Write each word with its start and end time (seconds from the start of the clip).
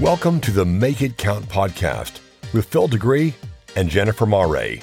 Welcome 0.00 0.40
to 0.40 0.50
the 0.50 0.64
Make 0.64 1.02
It 1.02 1.16
Count 1.18 1.44
podcast 1.48 2.18
with 2.52 2.66
Phil 2.66 2.88
Degree 2.88 3.32
and 3.76 3.88
Jennifer 3.88 4.26
Mare, 4.26 4.78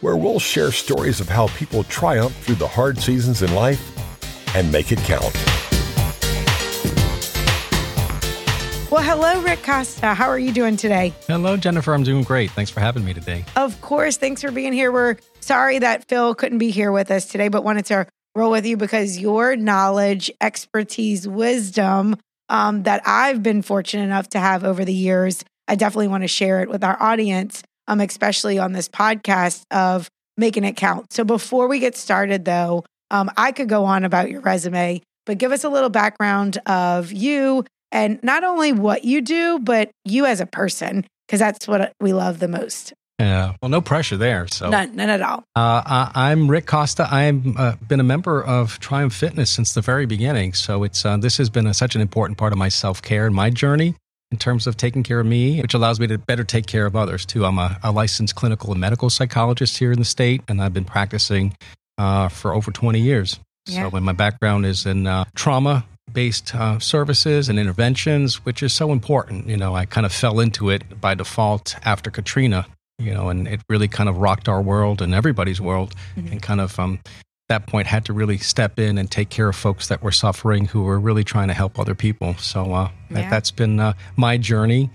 where 0.00 0.16
we'll 0.16 0.38
share 0.38 0.72
stories 0.72 1.20
of 1.20 1.28
how 1.28 1.48
people 1.48 1.84
triumph 1.84 2.34
through 2.44 2.54
the 2.54 2.66
hard 2.66 2.96
seasons 2.96 3.42
in 3.42 3.54
life 3.54 4.56
and 4.56 4.72
make 4.72 4.90
it 4.90 5.00
count. 5.00 5.34
Well, 8.90 9.02
hello, 9.02 9.42
Rick 9.42 9.62
Costa. 9.64 10.14
How 10.14 10.30
are 10.30 10.38
you 10.38 10.52
doing 10.52 10.78
today? 10.78 11.12
Hello, 11.26 11.58
Jennifer. 11.58 11.92
I'm 11.92 12.02
doing 12.02 12.22
great. 12.22 12.50
Thanks 12.52 12.70
for 12.70 12.80
having 12.80 13.04
me 13.04 13.12
today. 13.12 13.44
Of 13.54 13.78
course. 13.82 14.16
Thanks 14.16 14.40
for 14.40 14.50
being 14.50 14.72
here. 14.72 14.90
We're 14.90 15.16
sorry 15.40 15.78
that 15.80 16.08
Phil 16.08 16.34
couldn't 16.34 16.58
be 16.58 16.70
here 16.70 16.90
with 16.90 17.10
us 17.10 17.26
today, 17.26 17.48
but 17.48 17.64
wanted 17.64 17.84
to 17.86 18.06
roll 18.34 18.50
with 18.50 18.64
you 18.64 18.78
because 18.78 19.18
your 19.18 19.56
knowledge, 19.56 20.30
expertise, 20.40 21.28
wisdom 21.28 22.16
um, 22.48 22.82
that 22.84 23.02
I've 23.06 23.42
been 23.42 23.62
fortunate 23.62 24.04
enough 24.04 24.28
to 24.30 24.38
have 24.38 24.64
over 24.64 24.84
the 24.84 24.92
years, 24.92 25.44
I 25.66 25.74
definitely 25.74 26.08
want 26.08 26.24
to 26.24 26.28
share 26.28 26.60
it 26.60 26.68
with 26.68 26.82
our 26.82 27.00
audience, 27.02 27.62
um, 27.86 28.00
especially 28.00 28.58
on 28.58 28.72
this 28.72 28.88
podcast 28.88 29.62
of 29.70 30.08
making 30.36 30.64
it 30.64 30.76
count. 30.76 31.12
So 31.12 31.24
before 31.24 31.68
we 31.68 31.78
get 31.78 31.96
started, 31.96 32.44
though, 32.44 32.84
um, 33.10 33.30
I 33.36 33.52
could 33.52 33.68
go 33.68 33.84
on 33.84 34.04
about 34.04 34.30
your 34.30 34.40
resume, 34.40 35.02
but 35.26 35.38
give 35.38 35.52
us 35.52 35.64
a 35.64 35.68
little 35.68 35.90
background 35.90 36.58
of 36.66 37.12
you 37.12 37.64
and 37.90 38.22
not 38.22 38.44
only 38.44 38.72
what 38.72 39.04
you 39.04 39.20
do, 39.20 39.58
but 39.58 39.90
you 40.04 40.26
as 40.26 40.40
a 40.40 40.46
person, 40.46 41.06
because 41.26 41.40
that's 41.40 41.66
what 41.66 41.92
we 42.00 42.12
love 42.12 42.38
the 42.38 42.48
most. 42.48 42.92
Yeah. 43.18 43.54
Well, 43.60 43.68
no 43.68 43.80
pressure 43.80 44.16
there. 44.16 44.46
So 44.46 44.70
none, 44.70 44.94
none 44.94 45.10
at 45.10 45.20
all. 45.20 45.44
Uh, 45.56 46.10
I, 46.14 46.30
am 46.30 46.48
Rick 46.48 46.66
Costa. 46.66 47.08
I've 47.10 47.56
uh, 47.56 47.74
been 47.86 47.98
a 47.98 48.04
member 48.04 48.42
of 48.42 48.78
Triumph 48.78 49.12
Fitness 49.12 49.50
since 49.50 49.74
the 49.74 49.80
very 49.80 50.06
beginning. 50.06 50.52
So 50.54 50.84
it's 50.84 51.04
uh, 51.04 51.16
this 51.16 51.36
has 51.38 51.50
been 51.50 51.66
a, 51.66 51.74
such 51.74 51.96
an 51.96 52.00
important 52.00 52.38
part 52.38 52.52
of 52.52 52.58
my 52.58 52.68
self 52.68 53.02
care 53.02 53.26
and 53.26 53.34
my 53.34 53.50
journey 53.50 53.96
in 54.30 54.38
terms 54.38 54.66
of 54.66 54.76
taking 54.76 55.02
care 55.02 55.18
of 55.18 55.26
me, 55.26 55.60
which 55.60 55.74
allows 55.74 55.98
me 55.98 56.06
to 56.06 56.18
better 56.18 56.44
take 56.44 56.66
care 56.66 56.86
of 56.86 56.94
others 56.94 57.26
too. 57.26 57.44
I'm 57.44 57.58
a, 57.58 57.78
a 57.82 57.90
licensed 57.90 58.36
clinical 58.36 58.70
and 58.70 58.80
medical 58.80 59.10
psychologist 59.10 59.78
here 59.78 59.90
in 59.90 59.98
the 59.98 60.04
state, 60.04 60.42
and 60.48 60.62
I've 60.62 60.74
been 60.74 60.84
practicing 60.84 61.56
uh, 61.96 62.28
for 62.28 62.54
over 62.54 62.70
20 62.70 63.00
years. 63.00 63.40
Yeah. 63.66 63.90
So, 63.90 64.00
my 64.00 64.12
background 64.12 64.64
is 64.64 64.86
in 64.86 65.06
uh, 65.06 65.24
trauma 65.34 65.84
based 66.12 66.54
uh, 66.54 66.78
services 66.78 67.48
and 67.48 67.58
interventions, 67.58 68.44
which 68.44 68.62
is 68.62 68.72
so 68.72 68.92
important. 68.92 69.46
You 69.48 69.56
know, 69.56 69.74
I 69.74 69.84
kind 69.86 70.06
of 70.06 70.12
fell 70.12 70.40
into 70.40 70.70
it 70.70 71.00
by 71.00 71.14
default 71.14 71.76
after 71.84 72.10
Katrina 72.10 72.66
you 72.98 73.14
know, 73.14 73.28
and 73.28 73.46
it 73.46 73.60
really 73.68 73.88
kind 73.88 74.08
of 74.08 74.18
rocked 74.18 74.48
our 74.48 74.60
world 74.60 75.00
and 75.02 75.14
everybody's 75.14 75.60
world, 75.60 75.94
mm-hmm. 76.16 76.32
and 76.32 76.42
kind 76.42 76.60
of 76.60 76.78
um, 76.78 77.00
that 77.48 77.66
point 77.66 77.86
had 77.86 78.04
to 78.04 78.12
really 78.12 78.38
step 78.38 78.78
in 78.78 78.98
and 78.98 79.10
take 79.10 79.30
care 79.30 79.48
of 79.48 79.56
folks 79.56 79.88
that 79.88 80.02
were 80.02 80.12
suffering 80.12 80.66
who 80.66 80.82
were 80.82 81.00
really 81.00 81.24
trying 81.24 81.48
to 81.48 81.54
help 81.54 81.78
other 81.78 81.94
people. 81.94 82.34
So 82.34 82.72
uh, 82.72 82.90
yeah. 83.10 83.30
that, 83.30 83.44
has 83.44 83.50
been 83.50 83.80
uh, 83.80 83.94
my 84.16 84.36
journey. 84.36 84.90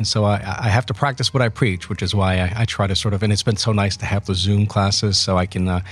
And 0.00 0.08
so 0.08 0.24
I, 0.24 0.34
I, 0.34 0.68
have 0.70 0.86
to 0.86 0.94
practice 0.94 1.32
what 1.32 1.40
I 1.40 1.48
preach, 1.48 1.88
which 1.88 2.02
is 2.02 2.14
why 2.14 2.40
I, 2.40 2.62
I, 2.62 2.64
try 2.64 2.88
to 2.88 2.96
sort 2.96 3.14
of, 3.14 3.22
and 3.22 3.32
it's 3.32 3.44
been 3.44 3.56
so 3.56 3.70
nice 3.70 3.96
to 3.98 4.06
have 4.06 4.26
the 4.26 4.34
Zoom 4.34 4.66
classes 4.66 5.16
so 5.16 5.38
I 5.38 5.46
can, 5.46 5.68
uh, 5.68 5.82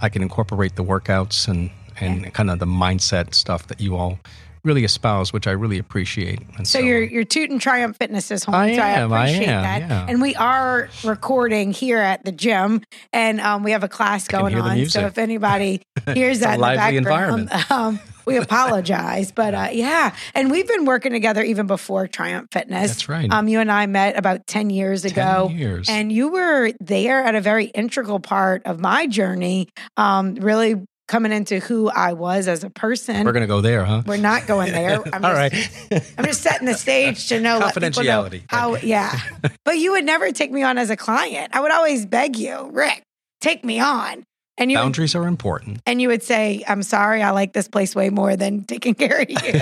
I 0.00 0.08
can 0.10 0.22
incorporate 0.22 0.76
the 0.76 0.84
workouts 0.84 1.48
and, 1.48 1.70
and 2.00 2.22
yeah. 2.22 2.30
kind 2.30 2.50
of 2.50 2.60
the 2.60 2.66
mindset 2.66 3.34
stuff 3.34 3.66
that 3.66 3.80
you 3.80 3.96
all 3.96 4.20
really 4.68 4.84
espouse, 4.84 5.32
which 5.32 5.48
I 5.48 5.52
really 5.52 5.78
appreciate. 5.78 6.40
And 6.56 6.68
so, 6.68 6.78
so 6.78 6.84
you're 6.84 7.02
you're 7.02 7.24
tooting 7.24 7.58
Triumph 7.58 7.96
Fitness 7.96 8.28
home. 8.44 8.54
I 8.54 8.76
so 8.76 8.82
am. 8.82 9.12
I 9.12 9.26
appreciate 9.26 9.48
I 9.48 9.52
am, 9.52 9.62
that. 9.62 9.88
Yeah. 9.88 10.06
And 10.08 10.22
we 10.22 10.36
are 10.36 10.88
recording 11.02 11.72
here 11.72 11.98
at 11.98 12.24
the 12.24 12.30
gym, 12.30 12.82
and 13.12 13.40
um, 13.40 13.64
we 13.64 13.72
have 13.72 13.82
a 13.82 13.88
class 13.88 14.28
going 14.28 14.54
on. 14.54 14.86
So 14.86 15.06
if 15.06 15.18
anybody 15.18 15.82
hears 16.14 16.40
that 16.40 16.54
in 16.54 16.60
the 16.60 16.66
background, 16.66 17.50
um, 17.70 17.98
we 18.26 18.36
apologize. 18.36 19.32
but 19.32 19.54
uh, 19.54 19.68
yeah, 19.72 20.14
and 20.34 20.50
we've 20.50 20.68
been 20.68 20.84
working 20.84 21.12
together 21.12 21.42
even 21.42 21.66
before 21.66 22.06
Triumph 22.06 22.48
Fitness. 22.52 22.90
That's 22.90 23.08
right. 23.08 23.32
Um, 23.32 23.48
you 23.48 23.60
and 23.60 23.72
I 23.72 23.86
met 23.86 24.16
about 24.16 24.46
ten 24.46 24.70
years 24.70 25.04
ago. 25.04 25.46
10 25.48 25.58
years. 25.58 25.88
And 25.88 26.12
you 26.12 26.28
were 26.28 26.70
there 26.78 27.24
at 27.24 27.34
a 27.34 27.40
very 27.40 27.66
integral 27.66 28.20
part 28.20 28.62
of 28.66 28.78
my 28.78 29.06
journey. 29.06 29.68
Um, 29.96 30.34
really 30.34 30.76
coming 31.08 31.32
into 31.32 31.58
who 31.58 31.88
I 31.88 32.12
was 32.12 32.46
as 32.46 32.62
a 32.62 32.70
person. 32.70 33.24
We're 33.24 33.32
going 33.32 33.42
to 33.42 33.48
go 33.48 33.60
there, 33.60 33.84
huh? 33.84 34.02
We're 34.06 34.18
not 34.18 34.46
going 34.46 34.72
there. 34.72 35.02
I'm 35.12 35.24
All 35.24 35.34
just, 35.34 35.90
right. 35.90 36.12
I'm 36.18 36.24
just 36.24 36.42
setting 36.42 36.66
the 36.66 36.74
stage 36.74 37.28
to 37.28 37.40
know 37.40 37.60
confidentiality. 37.60 38.40
Know 38.40 38.46
how, 38.48 38.76
yeah. 38.76 39.18
but 39.64 39.78
you 39.78 39.92
would 39.92 40.04
never 40.04 40.30
take 40.30 40.52
me 40.52 40.62
on 40.62 40.78
as 40.78 40.90
a 40.90 40.96
client. 40.96 41.56
I 41.56 41.60
would 41.60 41.72
always 41.72 42.06
beg 42.06 42.36
you, 42.36 42.70
Rick, 42.72 43.02
take 43.40 43.64
me 43.64 43.80
on. 43.80 44.24
And 44.60 44.72
you 44.72 44.76
boundaries 44.76 45.14
would, 45.14 45.22
are 45.22 45.28
important. 45.28 45.80
And 45.86 46.02
you 46.02 46.08
would 46.08 46.24
say, 46.24 46.64
"I'm 46.66 46.82
sorry, 46.82 47.22
I 47.22 47.30
like 47.30 47.52
this 47.52 47.68
place 47.68 47.94
way 47.94 48.10
more 48.10 48.34
than 48.34 48.64
taking 48.64 48.94
care 48.96 49.22
of 49.22 49.30
you," 49.30 49.60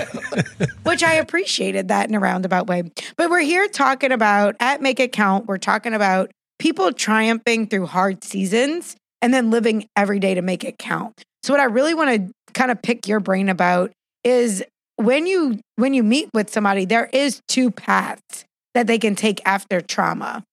which 0.83 1.03
I 1.03 1.13
appreciated 1.13 1.89
that 1.89 2.09
in 2.09 2.15
a 2.15 2.19
roundabout 2.19 2.65
way. 2.65 2.81
But 3.15 3.29
we're 3.29 3.41
here 3.41 3.67
talking 3.67 4.11
about 4.11 4.55
at 4.59 4.81
Make 4.81 4.99
It 4.99 5.11
Count. 5.11 5.45
We're 5.45 5.59
talking 5.59 5.93
about 5.93 6.31
people 6.57 6.91
triumphing 6.93 7.67
through 7.67 7.85
hard 7.85 8.23
seasons 8.23 8.95
and 9.21 9.33
then 9.33 9.51
living 9.51 9.87
every 9.95 10.19
day 10.19 10.33
to 10.33 10.41
make 10.41 10.63
it 10.63 10.77
count. 10.77 11.23
So 11.47 11.53
what 11.53 11.61
I 11.61 11.65
really 11.65 11.93
want 11.93 12.09
to 12.09 12.51
kind 12.53 12.71
of 12.71 12.81
pick 12.81 13.07
your 13.07 13.21
brain 13.21 13.47
about 13.47 13.93
is 14.25 14.65
when 14.97 15.25
you 15.25 15.61
when 15.77 15.93
you 15.93 16.03
meet 16.03 16.29
with 16.33 16.51
somebody 16.51 16.83
there 16.83 17.09
is 17.13 17.39
two 17.47 17.71
paths 17.71 18.43
that 18.73 18.85
they 18.85 18.99
can 18.99 19.15
take 19.15 19.39
after 19.45 19.79
trauma. 19.79 20.43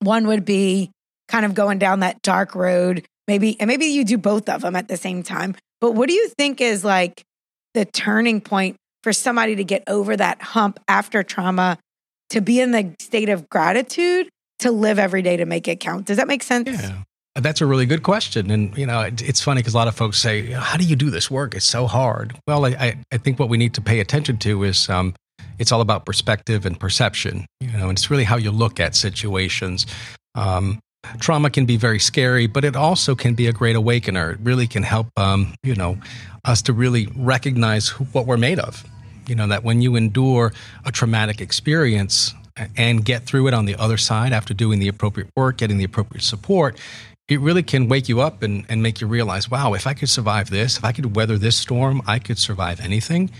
One 0.00 0.26
would 0.26 0.44
be 0.44 0.90
kind 1.28 1.46
of 1.46 1.54
going 1.54 1.78
down 1.78 2.00
that 2.00 2.20
dark 2.20 2.54
road, 2.54 3.06
maybe 3.26 3.58
and 3.58 3.68
maybe 3.68 3.86
you 3.86 4.04
do 4.04 4.18
both 4.18 4.50
of 4.50 4.60
them 4.60 4.76
at 4.76 4.88
the 4.88 4.98
same 4.98 5.22
time. 5.22 5.54
But 5.80 5.92
what 5.92 6.10
do 6.10 6.14
you 6.14 6.28
think 6.28 6.60
is 6.60 6.84
like 6.84 7.22
the 7.72 7.86
turning 7.86 8.42
point 8.42 8.76
for 9.02 9.14
somebody 9.14 9.56
to 9.56 9.64
get 9.64 9.82
over 9.86 10.14
that 10.14 10.42
hump 10.42 10.78
after 10.88 11.22
trauma 11.22 11.78
to 12.28 12.42
be 12.42 12.60
in 12.60 12.72
the 12.72 12.94
state 13.00 13.30
of 13.30 13.48
gratitude 13.48 14.28
to 14.58 14.72
live 14.72 14.98
every 14.98 15.22
day 15.22 15.38
to 15.38 15.46
make 15.46 15.66
it 15.68 15.80
count. 15.80 16.04
Does 16.04 16.18
that 16.18 16.28
make 16.28 16.42
sense? 16.42 16.68
Yeah. 16.68 17.04
That's 17.34 17.62
a 17.62 17.66
really 17.66 17.86
good 17.86 18.02
question. 18.02 18.50
And, 18.50 18.76
you 18.76 18.84
know, 18.84 19.00
it, 19.00 19.22
it's 19.22 19.40
funny 19.40 19.60
because 19.60 19.72
a 19.72 19.76
lot 19.78 19.88
of 19.88 19.94
folks 19.94 20.18
say, 20.18 20.50
How 20.50 20.76
do 20.76 20.84
you 20.84 20.96
do 20.96 21.10
this 21.10 21.30
work? 21.30 21.54
It's 21.54 21.64
so 21.64 21.86
hard. 21.86 22.38
Well, 22.46 22.66
I, 22.66 22.98
I 23.10 23.18
think 23.18 23.38
what 23.38 23.48
we 23.48 23.56
need 23.56 23.74
to 23.74 23.80
pay 23.80 24.00
attention 24.00 24.36
to 24.38 24.64
is 24.64 24.88
um, 24.90 25.14
it's 25.58 25.72
all 25.72 25.80
about 25.80 26.04
perspective 26.04 26.66
and 26.66 26.78
perception, 26.78 27.46
you 27.60 27.72
know, 27.72 27.88
and 27.88 27.96
it's 27.96 28.10
really 28.10 28.24
how 28.24 28.36
you 28.36 28.50
look 28.50 28.80
at 28.80 28.94
situations. 28.94 29.86
Um, 30.34 30.78
trauma 31.20 31.48
can 31.48 31.64
be 31.64 31.78
very 31.78 31.98
scary, 31.98 32.46
but 32.46 32.64
it 32.64 32.76
also 32.76 33.14
can 33.14 33.34
be 33.34 33.46
a 33.46 33.52
great 33.52 33.76
awakener. 33.76 34.32
It 34.32 34.40
really 34.42 34.66
can 34.66 34.82
help, 34.82 35.08
um, 35.16 35.54
you 35.62 35.74
know, 35.74 35.96
us 36.44 36.60
to 36.62 36.74
really 36.74 37.08
recognize 37.16 37.88
who, 37.88 38.04
what 38.06 38.26
we're 38.26 38.36
made 38.36 38.58
of. 38.58 38.84
You 39.26 39.36
know, 39.36 39.46
that 39.46 39.64
when 39.64 39.80
you 39.80 39.96
endure 39.96 40.52
a 40.84 40.92
traumatic 40.92 41.40
experience, 41.40 42.34
and 42.76 43.02
get 43.02 43.24
through 43.24 43.48
it 43.48 43.54
on 43.54 43.64
the 43.64 43.74
other 43.76 43.96
side 43.96 44.30
after 44.30 44.52
doing 44.52 44.78
the 44.78 44.88
appropriate 44.88 45.30
work, 45.34 45.56
getting 45.56 45.78
the 45.78 45.84
appropriate 45.84 46.22
support, 46.22 46.78
it 47.32 47.40
really 47.40 47.62
can 47.62 47.88
wake 47.88 48.08
you 48.08 48.20
up 48.20 48.42
and, 48.42 48.64
and 48.68 48.82
make 48.82 49.00
you 49.00 49.06
realize, 49.06 49.50
wow, 49.50 49.72
if 49.72 49.86
I 49.86 49.94
could 49.94 50.10
survive 50.10 50.50
this, 50.50 50.76
if 50.76 50.84
I 50.84 50.92
could 50.92 51.16
weather 51.16 51.38
this 51.38 51.56
storm, 51.56 52.02
I 52.06 52.18
could 52.18 52.38
survive 52.38 52.80
anything. 52.80 53.30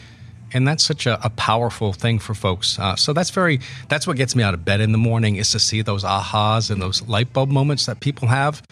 And 0.54 0.66
that's 0.66 0.84
such 0.84 1.06
a, 1.06 1.24
a 1.24 1.30
powerful 1.30 1.92
thing 1.92 2.18
for 2.18 2.34
folks. 2.34 2.78
Uh, 2.78 2.96
so 2.96 3.12
that's 3.12 3.30
very, 3.30 3.60
that's 3.88 4.06
what 4.06 4.16
gets 4.16 4.34
me 4.34 4.42
out 4.42 4.54
of 4.54 4.64
bed 4.64 4.80
in 4.80 4.92
the 4.92 4.98
morning 4.98 5.36
is 5.36 5.50
to 5.52 5.58
see 5.58 5.82
those 5.82 6.04
ahas 6.04 6.70
and 6.70 6.80
those 6.80 7.02
light 7.08 7.32
bulb 7.32 7.50
moments 7.50 7.86
that 7.86 8.00
people 8.00 8.28
have. 8.28 8.62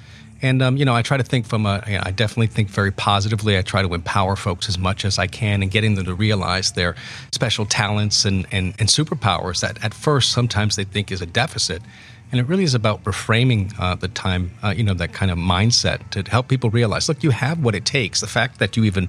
And, 0.42 0.62
um, 0.62 0.78
you 0.78 0.86
know, 0.86 0.94
I 0.94 1.02
try 1.02 1.18
to 1.18 1.22
think 1.22 1.46
from 1.46 1.66
a, 1.66 1.82
you 1.86 1.94
know, 1.94 2.02
I 2.02 2.12
definitely 2.12 2.46
think 2.46 2.70
very 2.70 2.90
positively. 2.90 3.58
I 3.58 3.62
try 3.62 3.82
to 3.82 3.92
empower 3.92 4.36
folks 4.36 4.70
as 4.70 4.78
much 4.78 5.04
as 5.04 5.18
I 5.18 5.26
can 5.26 5.62
and 5.62 5.70
getting 5.70 5.96
them 5.96 6.06
to 6.06 6.14
realize 6.14 6.72
their 6.72 6.96
special 7.30 7.66
talents 7.66 8.24
and, 8.24 8.46
and, 8.50 8.74
and 8.78 8.88
superpowers 8.88 9.60
that 9.60 9.82
at 9.84 9.92
first 9.92 10.32
sometimes 10.32 10.76
they 10.76 10.84
think 10.84 11.12
is 11.12 11.20
a 11.20 11.26
deficit. 11.26 11.82
And 12.30 12.40
it 12.40 12.46
really 12.46 12.64
is 12.64 12.74
about 12.74 13.02
reframing 13.04 13.72
uh, 13.78 13.96
the 13.96 14.08
time, 14.08 14.52
uh, 14.62 14.72
you 14.76 14.84
know, 14.84 14.94
that 14.94 15.12
kind 15.12 15.30
of 15.30 15.38
mindset 15.38 16.10
to 16.10 16.22
help 16.30 16.48
people 16.48 16.70
realize, 16.70 17.08
look, 17.08 17.22
you 17.22 17.30
have 17.30 17.62
what 17.62 17.74
it 17.74 17.84
takes. 17.84 18.20
The 18.20 18.26
fact 18.26 18.58
that 18.58 18.76
you 18.76 18.84
even 18.84 19.08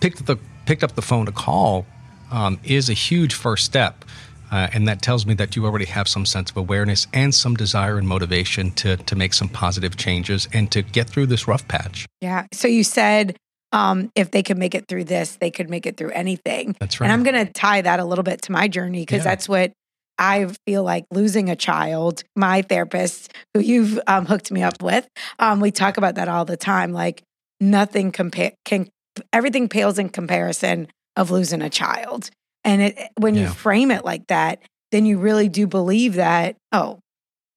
picked 0.00 0.24
the 0.26 0.38
picked 0.64 0.84
up 0.84 0.94
the 0.94 1.02
phone 1.02 1.26
to 1.26 1.32
call 1.32 1.86
um, 2.30 2.58
is 2.64 2.88
a 2.88 2.94
huge 2.94 3.34
first 3.34 3.64
step. 3.64 4.04
Uh, 4.50 4.68
and 4.74 4.86
that 4.86 5.00
tells 5.00 5.24
me 5.24 5.32
that 5.34 5.56
you 5.56 5.64
already 5.64 5.86
have 5.86 6.06
some 6.06 6.26
sense 6.26 6.50
of 6.50 6.56
awareness 6.58 7.06
and 7.14 7.34
some 7.34 7.54
desire 7.54 7.96
and 7.96 8.06
motivation 8.06 8.70
to 8.72 8.96
to 8.98 9.16
make 9.16 9.32
some 9.32 9.48
positive 9.48 9.96
changes 9.96 10.48
and 10.52 10.70
to 10.70 10.82
get 10.82 11.08
through 11.08 11.26
this 11.26 11.48
rough 11.48 11.66
patch. 11.68 12.06
Yeah. 12.20 12.46
So 12.52 12.68
you 12.68 12.84
said 12.84 13.36
um, 13.72 14.12
if 14.14 14.30
they 14.30 14.42
could 14.42 14.58
make 14.58 14.74
it 14.74 14.86
through 14.86 15.04
this, 15.04 15.36
they 15.36 15.50
could 15.50 15.70
make 15.70 15.86
it 15.86 15.96
through 15.96 16.10
anything. 16.10 16.76
That's 16.78 17.00
right. 17.00 17.06
And 17.06 17.12
I'm 17.12 17.22
going 17.22 17.46
to 17.46 17.50
tie 17.52 17.80
that 17.80 18.00
a 18.00 18.04
little 18.04 18.22
bit 18.22 18.42
to 18.42 18.52
my 18.52 18.68
journey 18.68 19.00
because 19.00 19.20
yeah. 19.20 19.30
that's 19.30 19.48
what 19.48 19.72
I 20.18 20.48
feel 20.66 20.82
like 20.82 21.04
losing 21.10 21.48
a 21.48 21.56
child, 21.56 22.22
my 22.36 22.62
therapist, 22.62 23.32
who 23.54 23.60
you've 23.60 23.98
um, 24.06 24.26
hooked 24.26 24.50
me 24.50 24.62
up 24.62 24.82
with, 24.82 25.08
um, 25.38 25.60
we 25.60 25.70
talk 25.70 25.96
about 25.96 26.16
that 26.16 26.28
all 26.28 26.44
the 26.44 26.56
time. 26.56 26.92
Like 26.92 27.22
nothing 27.60 28.12
compare 28.12 28.52
can 28.64 28.88
everything 29.32 29.68
pales 29.68 29.98
in 29.98 30.08
comparison 30.08 30.88
of 31.16 31.30
losing 31.30 31.62
a 31.62 31.70
child. 31.70 32.30
And 32.64 32.82
it, 32.82 32.98
when 33.18 33.34
yeah. 33.34 33.42
you 33.42 33.48
frame 33.48 33.90
it 33.90 34.04
like 34.04 34.26
that, 34.28 34.62
then 34.90 35.06
you 35.06 35.18
really 35.18 35.48
do 35.48 35.66
believe 35.66 36.14
that 36.14 36.56
oh, 36.72 37.00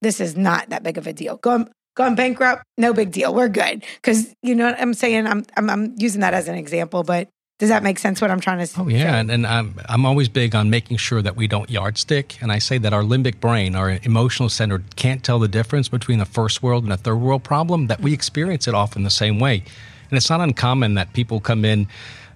this 0.01 0.19
is 0.19 0.35
not 0.35 0.69
that 0.69 0.83
big 0.83 0.97
of 0.97 1.07
a 1.07 1.13
deal. 1.13 1.37
Going 1.37 1.69
going 1.95 2.15
bankrupt, 2.15 2.63
no 2.77 2.93
big 2.93 3.11
deal. 3.11 3.33
We're 3.33 3.49
good 3.49 3.83
because 3.95 4.33
you 4.41 4.55
know 4.55 4.65
what 4.65 4.79
I'm 4.79 4.93
saying. 4.93 5.27
I'm, 5.27 5.45
I'm 5.57 5.69
I'm 5.69 5.95
using 5.97 6.21
that 6.21 6.33
as 6.33 6.47
an 6.47 6.55
example, 6.55 7.03
but 7.03 7.29
Does 7.57 7.69
that 7.69 7.83
make 7.83 7.99
sense? 7.99 8.19
What 8.19 8.31
I'm 8.31 8.41
trying 8.41 8.59
to 8.59 8.67
say? 8.67 8.81
Oh 8.81 8.89
yeah, 8.89 9.15
and, 9.15 9.31
and 9.31 9.47
I'm 9.47 9.75
I'm 9.87 10.05
always 10.05 10.27
big 10.27 10.53
on 10.53 10.69
making 10.69 10.97
sure 10.97 11.21
that 11.21 11.37
we 11.37 11.47
don't 11.47 11.69
yardstick. 11.69 12.41
And 12.41 12.51
I 12.51 12.59
say 12.59 12.77
that 12.79 12.91
our 12.91 13.01
limbic 13.01 13.39
brain, 13.39 13.75
our 13.75 13.97
emotional 14.03 14.49
center, 14.49 14.83
can't 14.97 15.23
tell 15.23 15.39
the 15.39 15.47
difference 15.47 15.87
between 15.87 16.19
a 16.19 16.25
first 16.25 16.61
world 16.61 16.83
and 16.83 16.91
a 16.91 16.97
third 16.97 17.15
world 17.15 17.45
problem. 17.45 17.87
That 17.87 18.01
we 18.01 18.11
experience 18.11 18.67
it 18.67 18.73
often 18.73 19.03
the 19.03 19.09
same 19.09 19.39
way, 19.39 19.63
and 20.09 20.17
it's 20.17 20.29
not 20.29 20.41
uncommon 20.41 20.95
that 20.95 21.13
people 21.13 21.39
come 21.39 21.63
in, 21.63 21.87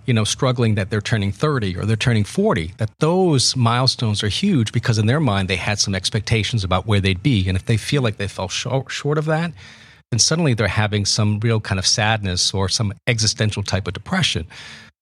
you 0.06 0.13
know, 0.13 0.24
struggling 0.24 0.75
that 0.75 0.89
they're 0.89 1.01
turning 1.01 1.33
30 1.33 1.75
or 1.75 1.86
they're 1.86 1.98
turning 1.98 2.24
40. 2.24 2.75
That 2.77 2.92
those 3.00 3.57
milestones 3.57 4.24
are 4.24 4.30
huge 4.30 4.72
because 4.72 4.98
in 4.98 5.07
their 5.07 5.19
mind 5.19 5.50
they 5.50 5.57
had 5.57 5.80
some 5.80 5.95
expectations 5.95 6.63
about 6.63 6.88
where 6.88 7.01
they'd 7.01 7.22
be, 7.22 7.45
and 7.50 7.57
if 7.57 7.65
they 7.65 7.75
feel 7.75 8.01
like 8.01 8.15
they 8.15 8.30
fell 8.30 8.48
short, 8.48 8.89
short 8.89 9.18
of 9.18 9.25
that, 9.25 9.51
then 10.12 10.19
suddenly 10.19 10.54
they're 10.54 10.69
having 10.69 11.04
some 11.04 11.42
real 11.42 11.60
kind 11.60 11.77
of 11.77 11.86
sadness 11.86 12.54
or 12.54 12.69
some 12.69 12.94
existential 13.06 13.63
type 13.63 13.86
of 13.86 13.94
depression 13.94 14.48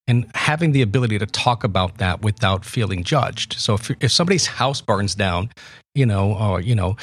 and 0.08 0.30
having 0.36 0.72
the 0.72 0.82
ability 0.82 1.20
to 1.20 1.26
talk 1.26 1.64
about 1.64 1.98
that 1.98 2.22
without 2.22 2.64
feeling 2.64 3.04
judged. 3.04 3.54
So 3.54 3.76
if 3.76 3.92
if 4.00 4.12
somebody's 4.12 4.46
house 4.46 4.82
burns 4.82 5.16
down, 5.16 5.50
you 5.96 6.06
know, 6.06 6.34
or 6.34 6.62
you 6.62 6.76
know, 6.76 6.96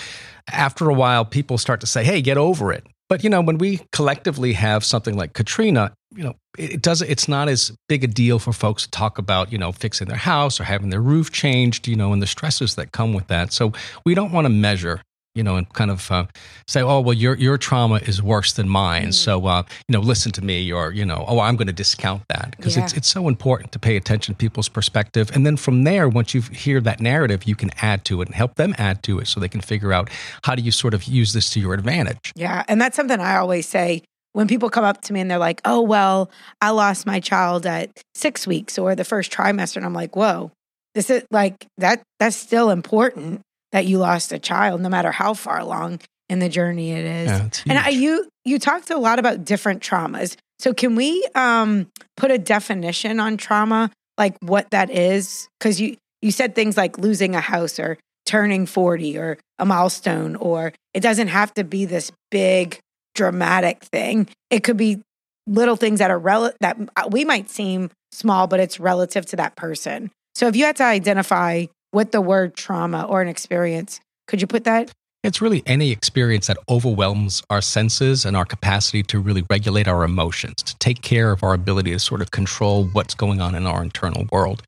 after 0.51 0.89
a 0.89 0.95
while 0.95 1.25
people 1.25 1.59
start 1.59 1.81
to 1.81 1.87
say, 1.87 2.05
"Hey, 2.05 2.23
get 2.23 2.37
over 2.37 2.73
it." 2.73 2.87
But 3.09 3.23
you 3.23 3.31
know, 3.31 3.43
when 3.43 3.59
we 3.59 3.81
collectively 3.93 4.55
have 4.55 4.85
something 4.85 5.17
like 5.17 5.35
Katrina, 5.35 5.93
you 6.15 6.25
know, 6.25 6.35
it 6.57 6.81
does 6.81 7.03
it's 7.03 7.29
not 7.29 7.49
as 7.49 7.73
big 7.89 8.05
a 8.05 8.07
deal 8.07 8.39
for 8.39 8.53
folks 8.53 8.85
to 8.85 8.91
talk 8.91 9.19
about, 9.19 9.53
you 9.53 9.59
know, 9.59 9.73
fixing 9.73 10.09
their 10.09 10.17
house 10.17 10.59
or 10.59 10.65
having 10.65 10.91
their 10.91 11.03
roof 11.03 11.31
changed, 11.31 11.87
you 11.87 11.97
know, 11.97 12.13
and 12.13 12.23
the 12.23 12.27
stresses 12.27 12.77
that 12.77 12.93
come 12.93 13.13
with 13.13 13.27
that. 13.27 13.53
So 13.53 13.73
we 14.07 14.15
don't 14.15 14.33
want 14.33 14.47
to 14.47 14.51
measure 14.51 15.03
you 15.35 15.43
know, 15.43 15.57
and 15.57 15.71
kind 15.73 15.91
of 15.91 16.11
uh, 16.11 16.27
say, 16.69 16.81
oh, 16.81 17.01
well, 17.01 17.15
your 17.15 17.35
your 17.37 17.59
trauma 17.59 17.97
is 17.97 18.23
worse 18.23 18.53
than 18.53 18.69
mine, 18.69 19.09
mm. 19.09 19.15
so 19.15 19.47
uh, 19.47 19.63
you 19.89 19.93
know, 19.93 20.01
listen 20.01 20.33
to 20.33 20.43
me, 20.43 20.73
or 20.73 20.93
you 20.93 21.05
know, 21.05 21.25
oh, 21.27 21.41
I'm 21.41 21.57
going 21.57 21.67
to 21.67 21.73
discount 21.73 22.23
that 22.29 22.55
because 22.57 22.77
yeah. 22.77 22.85
it's 22.85 22.93
it's 22.95 23.09
so 23.09 23.29
important 23.29 23.73
to 23.73 23.79
pay 23.79 23.97
attention 23.97 24.35
to 24.35 24.39
people's 24.39 24.69
perspective, 24.69 25.31
and 25.35 25.45
then 25.45 25.57
from 25.57 25.85
there, 25.85 26.09
once 26.09 26.35
you 26.35 26.43
hear 26.43 26.81
that 26.83 27.01
narrative, 27.01 27.45
you 27.45 27.57
can 27.57 27.71
add 27.83 28.05
to 28.07 28.23
it 28.23 28.29
and 28.29 28.35
help 28.35 28.55
them 28.55 28.75
add 28.79 29.03
to 29.05 29.19
it, 29.19 29.27
so 29.27 29.41
they 29.41 29.49
can 29.49 29.61
figure 29.61 29.93
out 29.93 30.09
how 30.45 30.55
do 30.55 30.63
you 30.63 30.71
sort 30.71 30.95
of 30.95 31.05
use 31.05 31.33
this 31.33 31.51
to 31.51 31.61
your 31.61 31.75
advantage. 31.75 32.33
Yeah, 32.37 32.63
and 32.69 32.81
that's 32.81 32.97
something 32.97 33.21
I 33.21 33.37
always 33.37 33.67
say 33.67 34.03
when 34.35 34.49
people 34.49 34.69
come 34.69 34.85
up 34.85 35.01
to 35.03 35.13
me 35.13 35.21
and 35.21 35.31
they're 35.31 35.39
like, 35.39 35.61
oh, 35.65 35.81
well, 35.81 36.31
I 36.61 36.71
lost 36.71 37.07
my 37.07 37.21
child 37.21 37.67
at 37.67 37.91
six 38.15 38.47
weeks 38.47 38.79
or 38.79 38.95
the 38.95 39.05
first 39.05 39.33
trimester, 39.33 39.77
and 39.77 39.87
I'm 39.87 39.95
like, 39.95 40.15
whoa, 40.15 40.53
this 40.95 41.11
is 41.11 41.25
like 41.31 41.67
that. 41.79 42.03
That's 42.21 42.37
still 42.37 42.71
important 42.71 43.43
that 43.75 43.87
you 43.87 43.99
lost 43.99 44.33
a 44.33 44.39
child, 44.39 44.81
no 44.81 44.89
matter 44.89 45.11
how 45.11 45.35
far 45.35 45.59
along 45.59 46.01
in 46.29 46.39
the 46.39 46.49
journey 46.49 46.93
it 46.93 47.05
is. 47.05 47.29
Yeah, 47.29 47.49
and 47.67 47.79
I, 47.79 47.89
you 47.89 48.29
you 48.45 48.61
talked 48.61 48.89
a 48.91 48.97
lot 48.97 49.19
about 49.19 49.45
different 49.45 49.83
traumas. 49.83 50.37
So 50.61 50.73
can 50.73 50.95
we 50.95 51.27
um, 51.35 51.91
put 52.17 52.31
a 52.31 52.39
definition 52.39 53.19
on 53.19 53.37
trauma, 53.37 53.91
like 54.17 54.37
what 54.41 54.71
that 54.71 54.91
is? 54.91 55.49
Because 55.59 55.81
you 55.81 55.97
you 56.23 56.31
said 56.31 56.55
things 56.55 56.77
like 56.77 56.99
losing 56.99 57.35
a 57.35 57.41
house 57.41 57.81
or 57.81 57.99
turning 58.27 58.65
40 58.65 59.19
or 59.19 59.39
a 59.59 59.67
milestone, 59.67 60.37
or 60.37 60.73
it 60.95 61.01
doesn't 61.01 61.29
have 61.29 61.53
to 61.55 61.65
be 61.65 61.85
this 61.85 62.13
big 62.31 62.79
dramatic 63.17 63.83
thing. 63.83 64.29
It 64.51 64.63
could 64.63 64.77
be 64.77 65.03
little 65.49 65.77
things 65.77 65.99
that 65.99 66.13
are 66.13 66.19
rel- 66.19 66.55
that 66.61 66.79
we 67.11 67.25
might 67.25 67.51
seem 67.51 67.91
small, 68.13 68.47
but 68.47 68.61
it's 68.61 68.79
relative 68.79 69.27
to 69.27 69.37
that 69.37 69.57
person. 69.57 70.13
So 70.37 70.47
if 70.47 70.55
you 70.55 70.65
had 70.65 70.77
to 70.77 70.85
identify 70.85 71.67
with 71.95 72.13
the 72.13 72.21
word 72.21 72.57
trauma 72.57 73.05
or 73.05 73.23
an 73.23 73.29
experience. 73.29 74.01
Could 74.27 74.41
you 74.41 74.47
put 74.47 74.65
that? 74.65 74.93
It's 75.23 75.41
really 75.41 75.63
any 75.65 75.91
experience 75.91 76.49
that 76.49 76.59
overwhelms 76.69 77.43
our 77.49 77.63
senses 77.63 78.27
and 78.27 78.37
our 78.37 78.45
capacity 78.45 79.03
to 79.05 79.19
really 79.19 79.43
regulate 79.49 79.89
our 79.89 80.05
emotions, 80.05 80.57
to 80.65 80.77
take 80.77 81.01
care 81.01 81.31
of 81.31 81.43
our 81.43 81.55
ability 81.55 81.93
to 81.93 81.99
sort 81.99 82.21
of 82.21 82.31
control 82.31 82.85
what's 82.93 83.15
going 83.15 83.41
on 83.41 83.55
in 83.55 83.67
our 83.67 83.83
internal 83.83 84.27
world. 84.31 84.63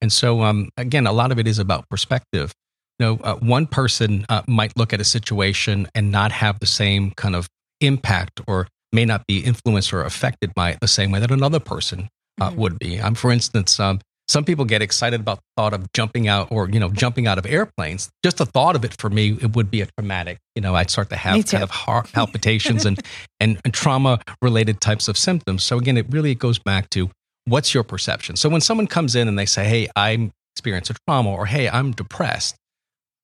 And 0.00 0.12
so, 0.12 0.42
um, 0.42 0.68
again, 0.76 1.06
a 1.06 1.12
lot 1.12 1.30
of 1.30 1.38
it 1.38 1.46
is 1.46 1.60
about 1.60 1.88
perspective. 1.88 2.52
You 2.98 3.06
know, 3.06 3.20
uh, 3.22 3.36
one 3.36 3.66
person 3.66 4.26
uh, 4.28 4.42
might 4.48 4.76
look 4.76 4.92
at 4.92 5.00
a 5.00 5.04
situation 5.04 5.86
and 5.94 6.10
not 6.10 6.32
have 6.32 6.58
the 6.58 6.66
same 6.66 7.12
kind 7.12 7.36
of 7.36 7.46
impact 7.80 8.40
or 8.48 8.66
may 8.92 9.04
not 9.04 9.26
be 9.26 9.40
influenced 9.40 9.92
or 9.92 10.02
affected 10.02 10.52
by 10.54 10.70
it 10.70 10.78
the 10.80 10.88
same 10.88 11.12
way 11.12 11.20
that 11.20 11.30
another 11.30 11.60
person 11.60 12.08
uh, 12.40 12.50
mm-hmm. 12.50 12.60
would 12.60 12.78
be. 12.80 13.00
I'm, 13.00 13.14
for 13.14 13.30
instance, 13.30 13.78
um, 13.78 14.00
some 14.26 14.44
people 14.44 14.64
get 14.64 14.80
excited 14.80 15.20
about 15.20 15.38
the 15.38 15.62
thought 15.62 15.74
of 15.74 15.92
jumping 15.92 16.28
out 16.28 16.48
or, 16.50 16.68
you 16.68 16.80
know, 16.80 16.88
jumping 16.88 17.26
out 17.26 17.38
of 17.38 17.46
airplanes. 17.46 18.10
Just 18.24 18.38
the 18.38 18.46
thought 18.46 18.74
of 18.74 18.84
it 18.84 18.98
for 18.98 19.10
me, 19.10 19.32
it 19.40 19.54
would 19.54 19.70
be 19.70 19.82
a 19.82 19.86
traumatic, 19.98 20.38
you 20.54 20.62
know, 20.62 20.74
I'd 20.74 20.90
start 20.90 21.10
to 21.10 21.16
have 21.16 21.46
kind 21.46 21.62
of 21.62 21.70
heart 21.70 22.10
palpitations 22.12 22.86
and, 22.86 23.00
and, 23.40 23.60
and 23.64 23.74
trauma 23.74 24.20
related 24.40 24.80
types 24.80 25.08
of 25.08 25.18
symptoms. 25.18 25.62
So 25.62 25.78
again, 25.78 25.96
it 25.96 26.06
really 26.08 26.34
goes 26.34 26.58
back 26.58 26.88
to 26.90 27.10
what's 27.44 27.74
your 27.74 27.82
perception? 27.82 28.36
So 28.36 28.48
when 28.48 28.62
someone 28.62 28.86
comes 28.86 29.14
in 29.14 29.28
and 29.28 29.38
they 29.38 29.46
say, 29.46 29.64
Hey, 29.64 29.88
I'm 29.94 30.32
experienced 30.54 30.90
a 30.90 30.94
trauma 31.06 31.30
or 31.30 31.46
Hey, 31.46 31.68
I'm 31.68 31.92
depressed. 31.92 32.56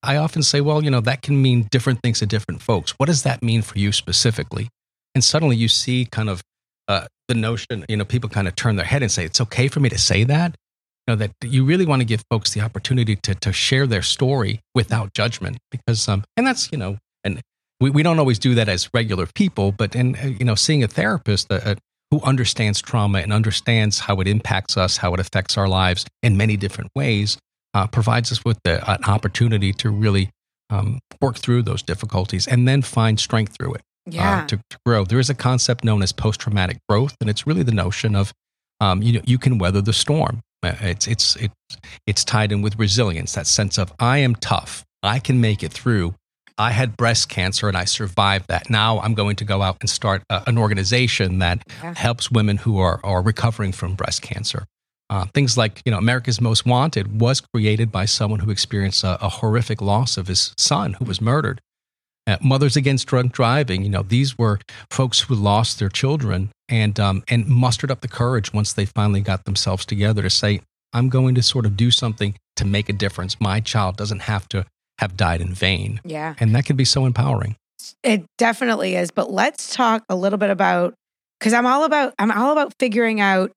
I 0.02 0.16
often 0.16 0.42
say, 0.42 0.62
well, 0.62 0.82
you 0.82 0.90
know, 0.90 1.02
that 1.02 1.20
can 1.20 1.42
mean 1.42 1.68
different 1.70 2.00
things 2.02 2.20
to 2.20 2.26
different 2.26 2.62
folks. 2.62 2.92
What 2.92 3.06
does 3.06 3.22
that 3.24 3.42
mean 3.42 3.60
for 3.60 3.78
you 3.78 3.92
specifically? 3.92 4.68
And 5.14 5.22
suddenly 5.22 5.56
you 5.56 5.68
see 5.68 6.06
kind 6.06 6.30
of 6.30 6.40
uh, 6.88 7.06
the 7.28 7.34
notion, 7.34 7.84
you 7.86 7.98
know, 7.98 8.06
people 8.06 8.30
kind 8.30 8.48
of 8.48 8.56
turn 8.56 8.76
their 8.76 8.86
head 8.86 9.02
and 9.02 9.10
say, 9.10 9.26
it's 9.26 9.42
okay 9.42 9.68
for 9.68 9.80
me 9.80 9.90
to 9.90 9.98
say 9.98 10.24
that 10.24 10.54
know 11.10 11.16
that 11.16 11.32
you 11.42 11.64
really 11.64 11.86
want 11.86 12.00
to 12.00 12.06
give 12.06 12.22
folks 12.30 12.54
the 12.54 12.60
opportunity 12.60 13.16
to 13.16 13.34
to 13.34 13.52
share 13.52 13.86
their 13.86 14.02
story 14.02 14.60
without 14.74 15.12
judgment 15.12 15.58
because 15.70 16.08
um 16.08 16.24
and 16.36 16.46
that's 16.46 16.70
you 16.72 16.78
know 16.78 16.96
and 17.24 17.40
we, 17.80 17.90
we 17.90 18.02
don't 18.02 18.18
always 18.18 18.38
do 18.38 18.54
that 18.54 18.68
as 18.68 18.88
regular 18.94 19.26
people 19.26 19.72
but 19.72 19.94
in 19.94 20.16
uh, 20.16 20.26
you 20.26 20.44
know 20.44 20.54
seeing 20.54 20.82
a 20.82 20.88
therapist 20.88 21.50
uh, 21.50 21.60
uh, 21.64 21.74
who 22.10 22.20
understands 22.22 22.80
trauma 22.80 23.18
and 23.18 23.32
understands 23.32 24.00
how 24.00 24.20
it 24.20 24.28
impacts 24.28 24.76
us 24.76 24.98
how 24.98 25.12
it 25.14 25.20
affects 25.20 25.58
our 25.58 25.68
lives 25.68 26.06
in 26.22 26.36
many 26.36 26.56
different 26.56 26.90
ways 26.94 27.38
uh, 27.72 27.86
provides 27.86 28.32
us 28.32 28.44
with 28.44 28.58
the, 28.64 28.74
an 28.90 29.04
opportunity 29.04 29.72
to 29.72 29.90
really 29.90 30.30
um, 30.70 30.98
work 31.20 31.38
through 31.38 31.62
those 31.62 31.82
difficulties 31.82 32.46
and 32.46 32.66
then 32.66 32.82
find 32.82 33.18
strength 33.20 33.56
through 33.56 33.74
it 33.74 33.82
uh, 34.08 34.12
yeah. 34.12 34.46
to, 34.46 34.56
to 34.70 34.78
grow 34.86 35.04
there 35.04 35.18
is 35.18 35.30
a 35.30 35.34
concept 35.34 35.84
known 35.84 36.02
as 36.02 36.12
post-traumatic 36.12 36.78
growth 36.88 37.16
and 37.20 37.28
it's 37.28 37.46
really 37.46 37.62
the 37.62 37.72
notion 37.72 38.14
of 38.14 38.32
um, 38.80 39.02
you 39.02 39.12
know 39.12 39.20
you 39.24 39.38
can 39.38 39.58
weather 39.58 39.80
the 39.80 39.92
storm 39.92 40.36
uh, 40.36 40.49
it's 40.62 41.06
it's 41.06 41.36
it's 41.36 41.54
it's 42.06 42.24
tied 42.24 42.52
in 42.52 42.62
with 42.62 42.78
resilience. 42.78 43.32
That 43.34 43.46
sense 43.46 43.78
of 43.78 43.92
I 43.98 44.18
am 44.18 44.34
tough. 44.34 44.84
I 45.02 45.18
can 45.18 45.40
make 45.40 45.62
it 45.62 45.72
through. 45.72 46.14
I 46.58 46.72
had 46.72 46.96
breast 46.96 47.30
cancer 47.30 47.68
and 47.68 47.76
I 47.76 47.84
survived 47.84 48.48
that. 48.48 48.68
Now 48.68 49.00
I'm 49.00 49.14
going 49.14 49.36
to 49.36 49.44
go 49.44 49.62
out 49.62 49.78
and 49.80 49.88
start 49.88 50.22
a, 50.28 50.42
an 50.46 50.58
organization 50.58 51.38
that 51.38 51.62
yeah. 51.82 51.94
helps 51.94 52.30
women 52.30 52.58
who 52.58 52.78
are 52.78 53.00
are 53.02 53.22
recovering 53.22 53.72
from 53.72 53.94
breast 53.94 54.22
cancer. 54.22 54.66
Uh, 55.08 55.24
things 55.34 55.56
like 55.56 55.82
you 55.84 55.90
know 55.90 55.98
America's 55.98 56.40
Most 56.40 56.66
Wanted 56.66 57.20
was 57.20 57.40
created 57.40 57.90
by 57.90 58.04
someone 58.04 58.40
who 58.40 58.50
experienced 58.50 59.02
a, 59.02 59.22
a 59.24 59.28
horrific 59.28 59.80
loss 59.80 60.16
of 60.16 60.28
his 60.28 60.52
son 60.56 60.94
who 60.94 61.04
was 61.04 61.20
murdered. 61.20 61.60
Uh, 62.26 62.36
Mothers 62.42 62.76
Against 62.76 63.08
Drunk 63.08 63.32
Driving, 63.32 63.82
you 63.82 63.88
know, 63.88 64.02
these 64.02 64.38
were 64.38 64.60
folks 64.90 65.22
who 65.22 65.34
lost 65.34 65.78
their 65.78 65.88
children 65.88 66.50
and 66.70 66.98
um, 66.98 67.22
and 67.28 67.46
mustered 67.46 67.90
up 67.90 68.00
the 68.00 68.08
courage 68.08 68.52
once 68.52 68.72
they 68.72 68.86
finally 68.86 69.20
got 69.20 69.44
themselves 69.44 69.84
together 69.84 70.22
to 70.22 70.30
say, 70.30 70.60
"I'm 70.92 71.08
going 71.08 71.34
to 71.34 71.42
sort 71.42 71.66
of 71.66 71.76
do 71.76 71.90
something 71.90 72.34
to 72.56 72.64
make 72.64 72.88
a 72.88 72.92
difference. 72.92 73.40
My 73.40 73.60
child 73.60 73.96
doesn't 73.96 74.20
have 74.20 74.48
to 74.50 74.64
have 74.98 75.16
died 75.16 75.40
in 75.40 75.52
vain." 75.52 76.00
Yeah, 76.04 76.34
and 76.38 76.54
that 76.54 76.64
can 76.64 76.76
be 76.76 76.84
so 76.84 77.04
empowering. 77.04 77.56
It 78.02 78.24
definitely 78.38 78.96
is. 78.96 79.10
But 79.10 79.30
let's 79.30 79.74
talk 79.74 80.04
a 80.08 80.16
little 80.16 80.38
bit 80.38 80.50
about 80.50 80.94
because 81.38 81.52
I'm 81.52 81.66
all 81.66 81.84
about 81.84 82.14
I'm 82.18 82.30
all 82.30 82.52
about 82.52 82.72
figuring 82.78 83.20
out. 83.20 83.50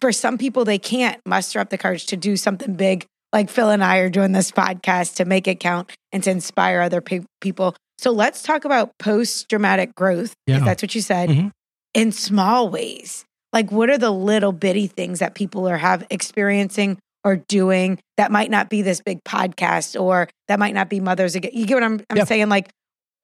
For 0.00 0.12
some 0.12 0.38
people, 0.38 0.64
they 0.64 0.78
can't 0.78 1.20
muster 1.26 1.58
up 1.58 1.70
the 1.70 1.76
courage 1.76 2.06
to 2.06 2.16
do 2.16 2.36
something 2.36 2.74
big 2.74 3.04
like 3.32 3.50
Phil 3.50 3.70
and 3.70 3.82
I 3.82 3.98
are 3.98 4.10
doing 4.10 4.32
this 4.32 4.50
podcast 4.50 5.16
to 5.16 5.24
make 5.24 5.48
it 5.48 5.58
count 5.58 5.90
and 6.12 6.22
to 6.22 6.30
inspire 6.30 6.80
other 6.80 7.00
pe- 7.00 7.24
people. 7.40 7.74
So 7.98 8.10
let's 8.10 8.42
talk 8.42 8.64
about 8.64 8.90
post 8.98 9.48
traumatic 9.48 9.94
growth, 9.94 10.34
yeah. 10.46 10.58
if 10.58 10.64
that's 10.64 10.82
what 10.82 10.94
you 10.94 11.00
said, 11.00 11.30
mm-hmm. 11.30 11.48
In 11.94 12.12
small 12.12 12.68
ways. 12.68 13.24
Like, 13.52 13.70
what 13.70 13.90
are 13.90 13.98
the 13.98 14.10
little 14.10 14.52
bitty 14.52 14.86
things 14.86 15.18
that 15.18 15.34
people 15.34 15.68
are 15.68 15.76
have 15.76 16.06
experiencing 16.10 16.98
or 17.24 17.36
doing 17.36 17.98
that 18.16 18.32
might 18.32 18.50
not 18.50 18.70
be 18.70 18.82
this 18.82 19.00
big 19.00 19.22
podcast 19.24 20.00
or 20.00 20.28
that 20.48 20.58
might 20.58 20.74
not 20.74 20.88
be 20.88 21.00
mothers 21.00 21.34
again? 21.34 21.52
You 21.54 21.66
get 21.66 21.74
what 21.74 21.82
I'm, 21.82 22.00
I'm 22.08 22.16
yeah. 22.16 22.24
saying? 22.24 22.48
Like, 22.48 22.70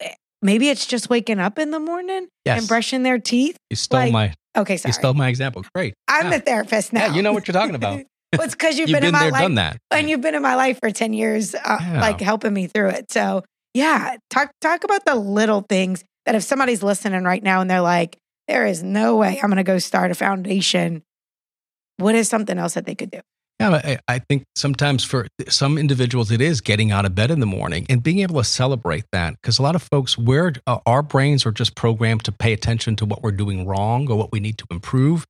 eh, 0.00 0.10
maybe 0.42 0.68
it's 0.68 0.86
just 0.86 1.08
waking 1.08 1.38
up 1.38 1.58
in 1.58 1.70
the 1.70 1.80
morning 1.80 2.28
yes. 2.44 2.60
and 2.60 2.68
brushing 2.68 3.02
their 3.02 3.18
teeth. 3.18 3.56
You 3.70 3.76
stole 3.76 4.00
like, 4.00 4.12
my 4.12 4.34
okay. 4.56 4.76
Sorry, 4.76 4.90
you 4.90 4.94
stole 4.94 5.14
my 5.14 5.28
example. 5.28 5.64
Great. 5.74 5.94
I'm 6.06 6.26
yeah. 6.26 6.38
the 6.38 6.44
therapist 6.44 6.92
now. 6.92 7.06
Yeah, 7.06 7.14
you 7.14 7.22
know 7.22 7.32
what 7.32 7.48
you're 7.48 7.54
talking 7.54 7.74
about. 7.74 8.02
well, 8.36 8.42
it's 8.42 8.54
because 8.54 8.78
you've, 8.78 8.90
you've, 8.90 9.00
been, 9.00 9.08
in 9.08 9.12
my 9.12 9.30
there, 9.30 9.48
life, 9.48 9.78
and 9.90 10.10
you've 10.10 10.20
been 10.20 10.34
in 10.34 10.42
my 10.42 10.56
life 10.56 10.78
for 10.80 10.90
ten 10.90 11.14
years, 11.14 11.54
uh, 11.54 11.78
yeah. 11.80 12.00
like 12.02 12.20
helping 12.20 12.52
me 12.52 12.66
through 12.66 12.90
it. 12.90 13.10
So 13.10 13.44
yeah, 13.72 14.16
talk 14.28 14.50
talk 14.60 14.84
about 14.84 15.06
the 15.06 15.14
little 15.14 15.64
things 15.66 16.04
that 16.26 16.34
if 16.34 16.42
somebody's 16.42 16.82
listening 16.82 17.24
right 17.24 17.42
now 17.42 17.62
and 17.62 17.70
they're 17.70 17.80
like, 17.80 18.18
there 18.48 18.66
is 18.66 18.82
no 18.82 19.16
way 19.16 19.38
I'm 19.40 19.50
going 19.50 19.56
to 19.58 19.62
go 19.62 19.78
start 19.78 20.10
a 20.10 20.14
foundation. 20.14 21.04
What 21.98 22.14
is 22.14 22.28
something 22.28 22.58
else 22.58 22.74
that 22.74 22.86
they 22.86 22.94
could 22.94 23.10
do? 23.10 23.20
Yeah, 23.60 23.98
I, 24.06 24.20
think 24.20 24.44
sometimes 24.54 25.02
for 25.02 25.26
some 25.48 25.78
individuals, 25.78 26.30
it 26.30 26.40
is 26.40 26.60
getting 26.60 26.92
out 26.92 27.04
of 27.04 27.16
bed 27.16 27.32
in 27.32 27.40
the 27.40 27.46
morning 27.46 27.86
and 27.88 28.00
being 28.00 28.20
able 28.20 28.36
to 28.36 28.44
celebrate 28.44 29.04
that. 29.10 29.34
Because 29.34 29.58
a 29.58 29.62
lot 29.62 29.74
of 29.74 29.82
folks, 29.82 30.16
where 30.16 30.52
uh, 30.68 30.78
our 30.86 31.02
brains 31.02 31.44
are 31.44 31.50
just 31.50 31.74
programmed 31.74 32.22
to 32.24 32.32
pay 32.32 32.52
attention 32.52 32.94
to 32.96 33.04
what 33.04 33.20
we're 33.20 33.32
doing 33.32 33.66
wrong 33.66 34.08
or 34.08 34.16
what 34.16 34.30
we 34.30 34.38
need 34.38 34.58
to 34.58 34.66
improve. 34.70 35.26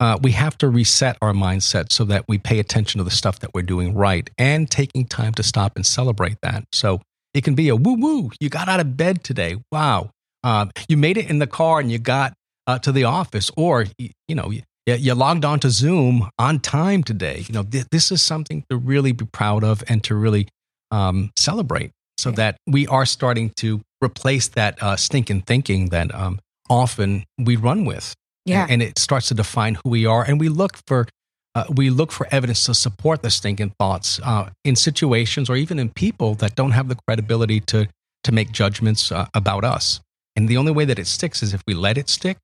uh, 0.00 0.18
we 0.22 0.32
have 0.32 0.56
to 0.58 0.68
reset 0.68 1.18
our 1.20 1.32
mindset 1.32 1.92
so 1.92 2.04
that 2.04 2.24
we 2.28 2.38
pay 2.38 2.58
attention 2.58 2.98
to 2.98 3.04
the 3.04 3.10
stuff 3.10 3.40
that 3.40 3.50
we're 3.52 3.62
doing 3.62 3.94
right 3.94 4.30
and 4.38 4.70
taking 4.70 5.04
time 5.04 5.34
to 5.34 5.42
stop 5.42 5.76
and 5.76 5.84
celebrate 5.84 6.36
that. 6.42 6.64
So 6.72 7.00
it 7.34 7.44
can 7.44 7.54
be 7.54 7.68
a 7.68 7.76
woo 7.76 7.94
woo. 7.94 8.30
You 8.40 8.48
got 8.48 8.68
out 8.68 8.80
of 8.80 8.96
bed 8.96 9.24
today. 9.24 9.56
Wow. 9.72 10.10
Uh, 10.44 10.66
you 10.88 10.96
made 10.96 11.18
it 11.18 11.28
in 11.28 11.40
the 11.40 11.46
car 11.46 11.80
and 11.80 11.90
you 11.90 11.98
got 11.98 12.32
uh, 12.68 12.78
to 12.78 12.92
the 12.92 13.04
office, 13.04 13.50
or 13.56 13.86
you 13.98 14.34
know, 14.34 14.50
you, 14.50 14.62
you, 14.86 15.14
logged 15.14 15.44
on 15.44 15.58
to 15.60 15.70
Zoom 15.70 16.28
on 16.38 16.60
time 16.60 17.02
today. 17.02 17.44
You 17.48 17.54
know, 17.54 17.62
th- 17.62 17.86
this 17.90 18.12
is 18.12 18.22
something 18.22 18.62
to 18.70 18.76
really 18.76 19.12
be 19.12 19.24
proud 19.24 19.64
of 19.64 19.82
and 19.88 20.04
to 20.04 20.14
really 20.14 20.48
um, 20.90 21.30
celebrate, 21.36 21.90
so 22.18 22.28
yeah. 22.28 22.36
that 22.36 22.56
we 22.66 22.86
are 22.86 23.06
starting 23.06 23.50
to 23.56 23.80
replace 24.04 24.48
that 24.48 24.80
uh, 24.82 24.96
stinking 24.96 25.40
thinking 25.42 25.88
that 25.88 26.14
um, 26.14 26.38
often 26.68 27.24
we 27.38 27.56
run 27.56 27.86
with. 27.86 28.14
Yeah, 28.44 28.62
and, 28.62 28.72
and, 28.72 28.82
it 28.82 28.98
starts 28.98 29.28
to 29.28 29.34
define 29.34 29.76
who 29.82 29.90
we 29.90 30.06
are, 30.06 30.22
and 30.22 30.38
we 30.38 30.48
look 30.48 30.78
for. 30.86 31.08
Uh, 31.54 31.64
we 31.74 31.88
look 31.90 32.12
for 32.12 32.28
evidence 32.30 32.66
to 32.66 32.74
support 32.74 33.22
the 33.22 33.30
stinking 33.30 33.72
thoughts 33.80 34.20
uh, 34.22 34.50
in 34.64 34.76
situations 34.76 35.48
or 35.50 35.56
even 35.56 35.78
in 35.78 35.88
people 35.88 36.34
that 36.34 36.54
don't 36.54 36.72
have 36.72 36.88
the 36.88 36.94
credibility 37.08 37.58
to 37.58 37.88
to 38.22 38.32
make 38.32 38.52
judgments 38.52 39.10
uh, 39.10 39.26
about 39.32 39.64
us. 39.64 40.00
And 40.36 40.46
the 40.48 40.58
only 40.58 40.70
way 40.70 40.84
that 40.84 40.98
it 40.98 41.06
sticks 41.06 41.42
is 41.42 41.54
if 41.54 41.62
we 41.66 41.74
let 41.74 41.96
it 41.98 42.08
stick 42.08 42.36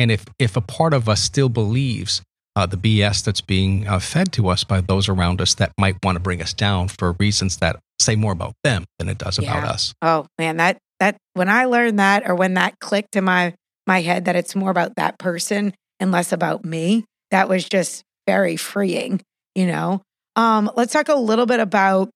and 0.00 0.10
if, 0.10 0.24
if 0.38 0.56
a 0.56 0.62
part 0.62 0.94
of 0.94 1.08
us 1.08 1.20
still 1.20 1.50
believes 1.50 2.22
uh, 2.56 2.64
the 2.64 2.78
BS 2.78 3.22
that's 3.22 3.42
being 3.42 3.86
uh, 3.86 3.98
fed 3.98 4.32
to 4.32 4.48
us 4.48 4.64
by 4.64 4.80
those 4.80 5.08
around 5.08 5.40
us 5.40 5.54
that 5.54 5.72
might 5.78 5.96
want 6.02 6.16
to 6.16 6.20
bring 6.20 6.40
us 6.40 6.54
down 6.54 6.88
for 6.88 7.12
reasons 7.12 7.58
that 7.58 7.78
say 7.98 8.16
more 8.16 8.32
about 8.32 8.54
them 8.64 8.84
than 8.98 9.10
it 9.10 9.18
does 9.18 9.38
yeah. 9.38 9.58
about 9.58 9.68
us. 9.68 9.94
Oh 10.00 10.26
man, 10.38 10.56
that 10.56 10.78
that 11.00 11.16
when 11.34 11.48
I 11.48 11.66
learned 11.66 11.98
that 11.98 12.28
or 12.28 12.34
when 12.34 12.54
that 12.54 12.78
clicked 12.80 13.14
in 13.14 13.24
my 13.24 13.54
my 13.86 14.00
head 14.00 14.24
that 14.24 14.36
it's 14.36 14.56
more 14.56 14.70
about 14.70 14.96
that 14.96 15.18
person 15.18 15.74
and 16.00 16.10
less 16.10 16.32
about 16.32 16.64
me, 16.64 17.04
that 17.30 17.48
was 17.48 17.68
just 17.68 18.02
very 18.26 18.56
freeing, 18.56 19.20
you 19.54 19.66
know. 19.66 20.00
Um, 20.34 20.70
let's 20.76 20.92
talk 20.92 21.08
a 21.08 21.14
little 21.14 21.46
bit 21.46 21.60
about 21.60 22.10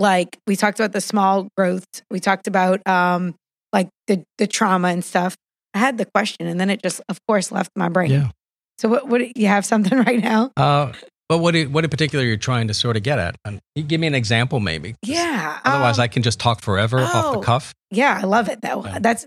like 0.00 0.36
we 0.46 0.56
talked 0.56 0.80
about 0.80 0.92
the 0.92 1.00
small 1.00 1.48
growth. 1.56 1.86
We 2.10 2.18
talked 2.18 2.48
about 2.48 2.84
um 2.86 3.36
like 3.72 3.88
the 4.08 4.24
the 4.38 4.48
trauma 4.48 4.88
and 4.88 5.04
stuff. 5.04 5.36
I 5.74 5.78
had 5.78 5.98
the 5.98 6.06
question 6.06 6.46
and 6.46 6.60
then 6.60 6.70
it 6.70 6.82
just, 6.82 7.00
of 7.08 7.18
course, 7.26 7.52
left 7.52 7.70
my 7.76 7.88
brain. 7.88 8.10
Yeah. 8.10 8.30
So 8.78 8.88
what, 8.88 9.08
what 9.08 9.36
you 9.36 9.46
have 9.48 9.64
something 9.64 9.96
right 10.06 10.22
now? 10.22 10.50
Uh, 10.56 10.92
but 11.28 11.38
what, 11.38 11.54
what 11.68 11.84
in 11.84 11.90
particular 11.90 12.24
you're 12.24 12.36
trying 12.36 12.68
to 12.68 12.74
sort 12.74 12.96
of 12.96 13.02
get 13.02 13.18
at? 13.18 13.36
And 13.44 13.60
you 13.74 13.82
give 13.82 14.00
me 14.00 14.06
an 14.06 14.14
example, 14.14 14.60
maybe. 14.60 14.94
Yeah. 15.04 15.58
Otherwise, 15.64 15.98
um, 15.98 16.04
I 16.04 16.08
can 16.08 16.22
just 16.22 16.40
talk 16.40 16.62
forever 16.62 17.00
oh, 17.00 17.04
off 17.04 17.32
the 17.32 17.38
oh, 17.38 17.42
cuff. 17.42 17.74
Yeah, 17.90 18.18
I 18.20 18.24
love 18.24 18.48
it 18.48 18.62
though. 18.62 18.84
Yeah. 18.84 18.98
That's, 18.98 19.26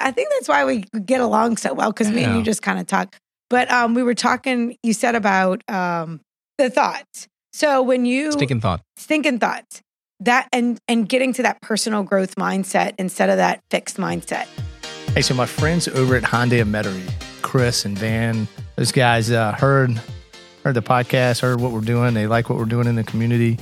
I 0.00 0.10
think 0.10 0.30
that's 0.30 0.48
why 0.48 0.64
we 0.64 0.84
get 1.04 1.20
along 1.20 1.58
so 1.58 1.72
well 1.74 1.92
because 1.92 2.08
yeah. 2.08 2.16
me 2.16 2.24
and 2.24 2.36
you 2.36 2.42
just 2.42 2.62
kind 2.62 2.78
of 2.78 2.86
talk. 2.86 3.16
But 3.52 3.70
um, 3.70 3.94
we 3.94 4.02
were 4.02 4.14
talking. 4.14 4.76
You 4.82 4.94
said 4.94 5.14
about 5.14 5.62
um, 5.68 6.20
the 6.56 6.70
thoughts. 6.70 7.28
So 7.52 7.82
when 7.82 8.06
you 8.06 8.32
stinking 8.32 8.62
thought, 8.62 8.80
stinking 8.96 9.40
thoughts, 9.40 9.82
that 10.20 10.48
and 10.52 10.78
and 10.88 11.06
getting 11.08 11.34
to 11.34 11.42
that 11.42 11.60
personal 11.60 12.02
growth 12.02 12.36
mindset 12.36 12.94
instead 12.98 13.28
of 13.28 13.36
that 13.36 13.60
fixed 13.70 13.98
mindset. 13.98 14.46
Hey, 15.14 15.20
so 15.20 15.34
my 15.34 15.44
friends 15.44 15.88
over 15.88 16.16
at 16.16 16.22
Hyundai 16.22 16.62
of 16.62 16.68
Metairie, 16.68 17.12
Chris 17.42 17.84
and 17.84 17.98
Van, 17.98 18.48
those 18.76 18.92
guys 18.92 19.30
uh, 19.30 19.52
heard 19.52 20.00
heard 20.64 20.74
the 20.74 20.80
podcast, 20.80 21.40
heard 21.40 21.60
what 21.60 21.70
we're 21.70 21.82
doing. 21.82 22.14
They 22.14 22.26
like 22.26 22.48
what 22.48 22.58
we're 22.58 22.64
doing 22.64 22.86
in 22.86 22.94
the 22.94 23.04
community. 23.04 23.58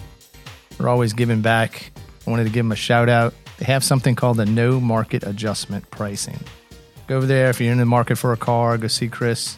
We're 0.78 0.88
always 0.88 1.12
giving 1.12 1.40
back. 1.42 1.90
I 2.24 2.30
wanted 2.30 2.44
to 2.44 2.50
give 2.50 2.64
them 2.64 2.70
a 2.70 2.76
shout 2.76 3.08
out. 3.08 3.34
They 3.58 3.64
have 3.64 3.82
something 3.82 4.14
called 4.14 4.36
the 4.36 4.46
no 4.46 4.78
market 4.78 5.24
adjustment 5.24 5.90
pricing. 5.90 6.38
Go 7.08 7.16
over 7.16 7.26
there 7.26 7.50
if 7.50 7.60
you're 7.60 7.72
in 7.72 7.78
the 7.78 7.84
market 7.84 8.16
for 8.16 8.32
a 8.32 8.36
car. 8.36 8.78
Go 8.78 8.86
see 8.86 9.08
Chris. 9.08 9.56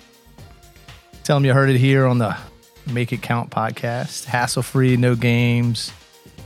Tell 1.25 1.37
them 1.37 1.44
you 1.44 1.52
heard 1.52 1.68
it 1.68 1.78
here 1.78 2.06
on 2.06 2.16
the 2.16 2.34
Make 2.90 3.12
It 3.12 3.20
Count 3.20 3.50
podcast. 3.50 4.25
Hassle 4.25 4.62
free, 4.62 4.96
no 4.96 5.14
games. 5.14 5.92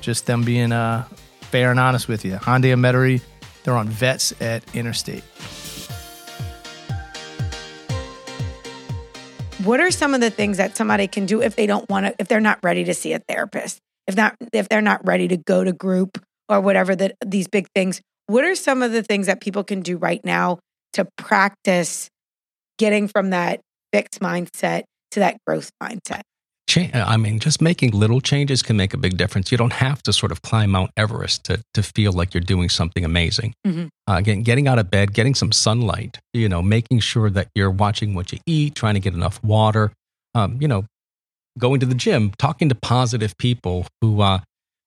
Just 0.00 0.26
them 0.26 0.42
being 0.42 0.72
uh, 0.72 1.04
fair 1.42 1.70
and 1.70 1.78
honest 1.78 2.08
with 2.08 2.24
you. 2.24 2.32
Hyundai 2.32 2.72
of 2.72 2.80
Metairie 2.80 3.20
they're 3.66 3.76
on 3.76 3.88
Vets 3.88 4.32
at 4.40 4.62
Interstate. 4.76 5.25
What 9.64 9.80
are 9.80 9.90
some 9.90 10.14
of 10.14 10.20
the 10.20 10.30
things 10.30 10.58
that 10.58 10.76
somebody 10.76 11.08
can 11.08 11.26
do 11.26 11.42
if 11.42 11.56
they 11.56 11.66
don't 11.66 11.88
want 11.90 12.06
to, 12.06 12.14
if 12.20 12.28
they're 12.28 12.38
not 12.38 12.61
ready 12.62 12.85
to 12.85 12.94
see 12.94 13.12
a 13.12 13.18
therapist, 13.18 13.80
if 14.06 14.16
not, 14.16 14.37
if 14.52 14.68
they're 14.68 14.80
not 14.80 15.04
ready 15.04 15.26
to 15.26 15.37
go 15.37 15.64
to 15.64 15.73
group 15.73 16.25
or 16.49 16.61
whatever 16.61 16.94
that 16.94 17.16
these 17.26 17.49
big 17.49 17.66
things? 17.75 18.00
What 18.28 18.44
are 18.44 18.54
some 18.54 18.82
of 18.82 18.92
the 18.92 19.02
things 19.02 19.26
that 19.26 19.40
people 19.40 19.64
can 19.64 19.80
do 19.80 19.96
right 19.96 20.25
now 20.25 20.61
to 20.92 21.08
practice 21.18 22.08
getting 22.78 23.08
from 23.08 23.30
that 23.30 23.61
fixed 23.92 24.20
mindset 24.20 24.85
to 25.11 25.20
that 25.20 25.38
growth 25.44 25.70
mindset? 25.82 26.23
Cha- 26.66 26.90
I 26.94 27.16
mean, 27.16 27.38
just 27.38 27.61
making 27.62 27.92
little 27.92 28.20
changes 28.20 28.62
can 28.62 28.76
make 28.76 28.94
a 28.94 28.96
big 28.96 29.16
difference. 29.16 29.50
You 29.50 29.58
don't 29.58 29.73
have 29.73 30.02
to 30.04 30.12
sort 30.12 30.32
of 30.32 30.42
climb 30.42 30.70
Mount 30.70 30.90
Everest 30.96 31.44
to, 31.44 31.62
to 31.75 31.82
feel 31.82 32.12
like 32.12 32.35
you're 32.35 32.40
doing 32.40 32.68
something 32.68 33.04
amazing. 33.04 33.54
Mm-hmm. 33.66 33.87
Uh, 34.08 34.16
again, 34.16 34.42
getting 34.42 34.68
out 34.68 34.78
of 34.78 34.90
bed, 34.90 35.14
getting 35.14 35.35
some 35.35 35.52
sunlight, 35.52 36.18
you 36.32 36.49
know, 36.49 36.62
making 36.62 37.00
sure 37.00 37.30
that 37.30 37.49
you're 37.54 37.70
watching 37.70 38.14
what 38.14 38.32
you 38.32 38.38
eat, 38.46 38.75
trying 38.75 38.94
to 38.94 39.00
get 39.00 39.14
enough 39.14 39.42
water, 39.42 39.92
um, 40.35 40.58
you 40.61 40.68
know, 40.68 40.85
going 41.58 41.80
to 41.80 41.87
the 41.87 41.94
gym, 41.94 42.32
talking 42.38 42.68
to 42.68 42.75
positive 42.75 43.37
people 43.38 43.87
who 44.00 44.20
uh, 44.20 44.40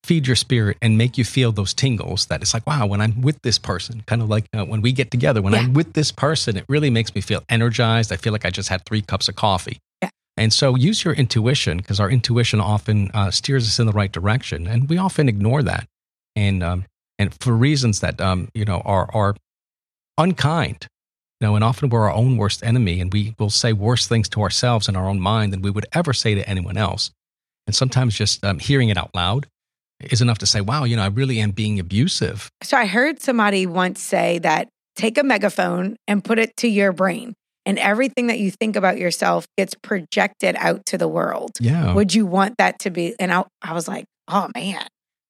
feed 0.03 0.27
your 0.27 0.35
spirit 0.35 0.77
and 0.81 0.97
make 0.97 1.17
you 1.17 1.25
feel 1.25 1.51
those 1.51 1.73
tingles 1.73 2.27
that 2.27 2.41
it's 2.41 2.53
like, 2.53 2.65
wow, 2.67 2.85
when 2.85 3.01
I'm 3.01 3.21
with 3.21 3.41
this 3.41 3.57
person, 3.57 4.03
kind 4.05 4.21
of 4.21 4.29
like 4.29 4.45
uh, 4.53 4.65
when 4.65 4.81
we 4.81 4.91
get 4.91 5.11
together, 5.11 5.41
when 5.41 5.53
yeah. 5.53 5.59
I'm 5.59 5.73
with 5.73 5.93
this 5.93 6.11
person, 6.11 6.57
it 6.57 6.65
really 6.69 6.89
makes 6.89 7.15
me 7.15 7.21
feel 7.21 7.43
energized. 7.49 8.11
I 8.11 8.17
feel 8.17 8.33
like 8.33 8.45
I 8.45 8.49
just 8.49 8.69
had 8.69 8.85
three 8.85 9.01
cups 9.01 9.27
of 9.27 9.35
coffee. 9.35 9.79
And 10.39 10.53
so 10.53 10.75
use 10.75 11.03
your 11.03 11.13
intuition 11.13 11.79
because 11.79 11.99
our 11.99 12.09
intuition 12.09 12.61
often 12.61 13.11
uh, 13.13 13.29
steers 13.29 13.67
us 13.67 13.77
in 13.77 13.87
the 13.87 13.91
right 13.91 14.09
direction, 14.09 14.67
and 14.67 14.89
we 14.89 14.97
often 14.97 15.27
ignore 15.27 15.61
that, 15.63 15.85
and 16.33 16.63
um, 16.63 16.85
and 17.19 17.35
for 17.41 17.51
reasons 17.51 17.99
that 17.99 18.21
um, 18.21 18.47
you 18.53 18.63
know 18.63 18.81
are 18.85 19.09
are 19.13 19.35
unkind. 20.17 20.87
You 21.41 21.47
know, 21.47 21.55
and 21.55 21.63
often 21.63 21.89
we're 21.89 22.05
our 22.05 22.13
own 22.13 22.37
worst 22.37 22.63
enemy, 22.63 23.01
and 23.01 23.11
we 23.11 23.35
will 23.37 23.49
say 23.49 23.73
worse 23.73 24.07
things 24.07 24.29
to 24.29 24.41
ourselves 24.41 24.87
in 24.87 24.95
our 24.95 25.09
own 25.09 25.19
mind 25.19 25.51
than 25.51 25.61
we 25.61 25.71
would 25.71 25.85
ever 25.91 26.13
say 26.13 26.35
to 26.35 26.49
anyone 26.49 26.77
else. 26.77 27.11
And 27.67 27.75
sometimes 27.75 28.15
just 28.15 28.43
um, 28.45 28.59
hearing 28.59 28.87
it 28.87 28.97
out 28.97 29.13
loud 29.13 29.45
is 29.99 30.21
enough 30.21 30.37
to 30.37 30.45
say, 30.45 30.61
"Wow, 30.61 30.85
you 30.85 30.95
know, 30.95 31.03
I 31.03 31.07
really 31.07 31.41
am 31.41 31.51
being 31.51 31.81
abusive." 31.81 32.49
So 32.63 32.77
I 32.77 32.85
heard 32.85 33.21
somebody 33.21 33.65
once 33.65 34.01
say 34.01 34.39
that 34.39 34.69
take 34.95 35.17
a 35.17 35.23
megaphone 35.23 35.97
and 36.07 36.23
put 36.23 36.39
it 36.39 36.55
to 36.57 36.69
your 36.69 36.93
brain 36.93 37.35
and 37.69 37.77
everything 37.77 38.27
that 38.27 38.39
you 38.39 38.49
think 38.49 38.75
about 38.75 38.97
yourself 38.97 39.45
gets 39.55 39.75
projected 39.75 40.55
out 40.57 40.83
to 40.87 40.97
the 40.97 41.07
world. 41.07 41.51
Yeah. 41.59 41.93
Would 41.93 42.15
you 42.15 42.25
want 42.25 42.55
that 42.57 42.79
to 42.79 42.89
be? 42.89 43.15
And 43.19 43.31
I, 43.31 43.45
I 43.61 43.73
was 43.73 43.87
like, 43.87 44.05
oh 44.27 44.49
man, 44.55 44.87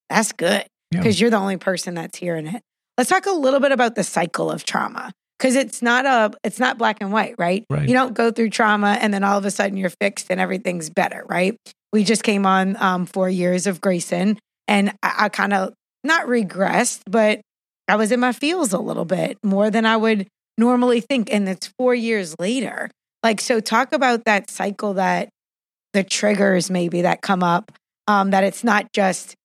that's 0.10 0.31
good 0.31 0.65
because 0.89 1.19
yeah. 1.19 1.25
you're 1.25 1.31
the 1.31 1.38
only 1.38 1.58
person 1.58 1.96
that's 1.96 2.17
hearing 2.17 2.48
it. 2.48 2.62
Let's 2.98 3.10
talk 3.10 3.25
a 3.25 3.31
little 3.31 3.60
bit 3.60 3.74
about 3.74 3.96
the 3.96 4.05
cycle 4.05 4.50
of 4.50 4.63
trauma 4.63 5.12
because 5.38 5.58
it's 5.58 5.81
not 5.81 6.05
a 6.05 6.31
it's 6.46 6.60
not 6.60 6.77
black 6.77 7.00
and 7.01 7.12
white, 7.12 7.36
right? 7.38 7.65
right? 7.69 7.86
You 7.86 7.93
don't 7.93 8.13
go 8.13 8.31
through 8.31 8.51
trauma 8.51 8.98
and 9.01 9.13
then 9.13 9.25
all 9.25 9.38
of 9.38 9.43
a 9.43 9.51
sudden 9.51 9.75
you're 9.75 9.91
fixed 10.01 10.27
and 10.29 10.39
everything's 10.39 10.89
better, 10.89 11.25
right? 11.27 11.58
We 11.91 12.05
just 12.05 12.24
came 12.24 12.46
on 12.46 12.81
um, 12.81 13.05
four 13.05 13.29
years 13.29 13.67
of 13.67 13.81
Grayson, 13.81 14.38
and 14.67 14.91
I, 15.03 15.25
I 15.25 15.29
kind 15.29 15.53
of 15.53 15.74
not 16.05 16.27
regressed, 16.27 17.01
but 17.05 17.41
I 17.89 17.98
was 17.98 18.13
in 18.13 18.22
my 18.22 18.31
feels 18.31 18.72
a 18.72 18.79
little 18.79 19.05
bit 19.05 19.38
more 19.43 19.69
than 19.69 19.86
I 19.86 19.98
would 19.98 20.27
normally 20.60 21.01
think. 21.01 21.34
And 21.34 21.48
it's 21.50 21.68
four 21.78 21.96
years 21.96 22.36
later. 22.39 22.92
Like, 23.24 23.42
so 23.42 23.60
talk 23.60 23.94
about 23.94 24.25
that 24.25 24.50
cycle 24.50 24.94
that 24.94 25.30
the 25.94 26.04
triggers 26.04 26.70
maybe 26.70 27.01
that 27.01 27.22
come 27.22 27.44
up, 27.44 27.72
um, 28.08 28.32
that 28.32 28.44
it's 28.44 28.63
not 28.63 28.94
just 28.94 29.36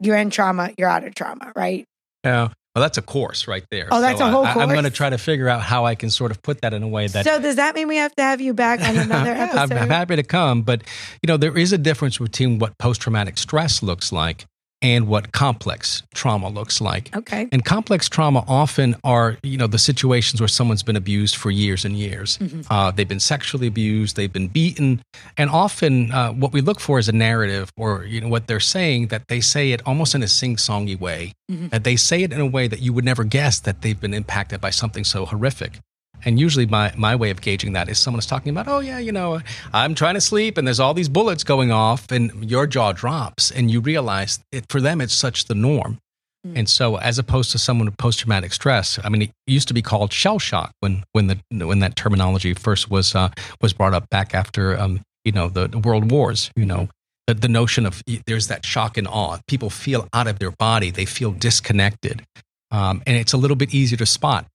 you're 0.00 0.16
in 0.16 0.30
trauma, 0.30 0.70
you're 0.78 0.88
out 0.88 1.04
of 1.04 1.14
trauma, 1.14 1.52
right? 1.54 1.84
Yeah. 2.24 2.48
Well, 2.74 2.82
that's 2.82 2.98
a 2.98 3.02
course 3.02 3.46
right 3.46 3.64
there. 3.70 3.86
Oh, 3.92 4.00
that's 4.00 4.18
so 4.18 4.26
a 4.26 4.30
whole 4.30 4.44
I, 4.44 4.52
course. 4.52 4.64
I'm 4.64 4.70
going 4.70 4.84
to 4.84 4.90
try 4.90 5.08
to 5.08 5.18
figure 5.18 5.48
out 5.48 5.62
how 5.62 5.86
I 5.86 5.94
can 5.94 6.10
sort 6.10 6.32
of 6.32 6.42
put 6.42 6.62
that 6.62 6.74
in 6.74 6.82
a 6.82 6.88
way 6.88 7.06
that. 7.06 7.24
So 7.24 7.40
does 7.40 7.54
that 7.56 7.76
mean 7.76 7.86
we 7.86 7.98
have 7.98 8.12
to 8.16 8.22
have 8.22 8.40
you 8.40 8.52
back 8.52 8.80
on 8.80 8.96
another 8.96 9.30
episode? 9.30 9.72
I'm, 9.72 9.82
I'm 9.84 9.90
happy 9.90 10.16
to 10.16 10.24
come, 10.24 10.62
but 10.62 10.82
you 11.22 11.28
know 11.28 11.36
there 11.36 11.56
is 11.56 11.72
a 11.72 11.78
difference 11.78 12.18
between 12.18 12.58
what 12.58 12.76
post 12.78 13.00
traumatic 13.00 13.38
stress 13.38 13.80
looks 13.80 14.10
like 14.10 14.46
and 14.84 15.08
what 15.08 15.32
complex 15.32 16.02
trauma 16.12 16.50
looks 16.50 16.78
like. 16.78 17.16
Okay. 17.16 17.48
And 17.50 17.64
complex 17.64 18.06
trauma 18.06 18.44
often 18.46 18.94
are, 19.02 19.38
you 19.42 19.56
know, 19.56 19.66
the 19.66 19.78
situations 19.78 20.42
where 20.42 20.48
someone's 20.48 20.82
been 20.82 20.94
abused 20.94 21.36
for 21.36 21.50
years 21.50 21.86
and 21.86 21.96
years. 21.96 22.36
Mm-hmm. 22.36 22.60
Uh, 22.70 22.90
they've 22.90 23.08
been 23.08 23.18
sexually 23.18 23.66
abused, 23.66 24.16
they've 24.16 24.32
been 24.32 24.48
beaten, 24.48 25.00
and 25.38 25.48
often 25.48 26.12
uh, 26.12 26.32
what 26.32 26.52
we 26.52 26.60
look 26.60 26.80
for 26.80 26.98
is 26.98 27.08
a 27.08 27.12
narrative, 27.12 27.72
or 27.78 28.04
you 28.04 28.20
know, 28.20 28.28
what 28.28 28.46
they're 28.46 28.60
saying 28.60 29.06
that 29.06 29.28
they 29.28 29.40
say 29.40 29.72
it 29.72 29.80
almost 29.86 30.14
in 30.14 30.22
a 30.22 30.28
sing-songy 30.28 31.00
way. 31.00 31.32
Mm-hmm. 31.50 31.68
That 31.68 31.84
they 31.84 31.96
say 31.96 32.22
it 32.22 32.32
in 32.32 32.40
a 32.40 32.46
way 32.46 32.68
that 32.68 32.80
you 32.80 32.92
would 32.92 33.06
never 33.06 33.24
guess 33.24 33.60
that 33.60 33.80
they've 33.80 33.98
been 33.98 34.12
impacted 34.12 34.60
by 34.60 34.70
something 34.70 35.04
so 35.04 35.24
horrific. 35.24 35.80
And 36.24 36.40
usually, 36.40 36.66
my, 36.66 36.92
my 36.96 37.16
way 37.16 37.30
of 37.30 37.40
gauging 37.40 37.72
that 37.74 37.88
is 37.88 37.98
someone 37.98 38.18
is 38.18 38.26
talking 38.26 38.50
about, 38.50 38.68
oh, 38.68 38.80
yeah, 38.80 38.98
you 38.98 39.12
know, 39.12 39.40
I'm 39.72 39.94
trying 39.94 40.14
to 40.14 40.20
sleep 40.20 40.58
and 40.58 40.66
there's 40.66 40.80
all 40.80 40.94
these 40.94 41.08
bullets 41.08 41.44
going 41.44 41.72
off, 41.72 42.10
and 42.10 42.50
your 42.50 42.66
jaw 42.66 42.92
drops, 42.92 43.50
and 43.50 43.70
you 43.70 43.80
realize 43.80 44.38
it, 44.52 44.64
for 44.68 44.80
them, 44.80 45.00
it's 45.00 45.14
such 45.14 45.46
the 45.46 45.54
norm. 45.54 45.98
Mm. 46.46 46.58
And 46.58 46.68
so, 46.68 46.96
as 46.96 47.18
opposed 47.18 47.50
to 47.52 47.58
someone 47.58 47.86
with 47.86 47.96
post 47.96 48.20
traumatic 48.20 48.52
stress, 48.52 48.98
I 49.02 49.08
mean, 49.08 49.22
it 49.22 49.30
used 49.46 49.68
to 49.68 49.74
be 49.74 49.82
called 49.82 50.12
shell 50.12 50.38
shock 50.38 50.72
when 50.80 51.04
when 51.12 51.26
the 51.28 51.38
when 51.66 51.78
that 51.80 51.96
terminology 51.96 52.54
first 52.54 52.90
was 52.90 53.14
uh, 53.14 53.30
was 53.60 53.72
brought 53.72 53.94
up 53.94 54.08
back 54.10 54.34
after 54.34 54.78
um, 54.78 55.00
you 55.24 55.32
know 55.32 55.48
the, 55.48 55.68
the 55.68 55.78
world 55.78 56.10
wars. 56.10 56.50
You 56.54 56.66
know, 56.66 56.88
the, 57.26 57.34
the 57.34 57.48
notion 57.48 57.86
of 57.86 58.02
there's 58.26 58.48
that 58.48 58.66
shock 58.66 58.98
and 58.98 59.08
awe. 59.08 59.38
People 59.48 59.70
feel 59.70 60.06
out 60.12 60.26
of 60.26 60.38
their 60.38 60.50
body. 60.50 60.90
They 60.90 61.06
feel 61.06 61.32
disconnected, 61.32 62.24
um, 62.70 63.02
and 63.06 63.16
it's 63.16 63.32
a 63.32 63.38
little 63.38 63.56
bit 63.56 63.72
easier 63.72 63.96
to 63.98 64.06
spot. 64.06 64.46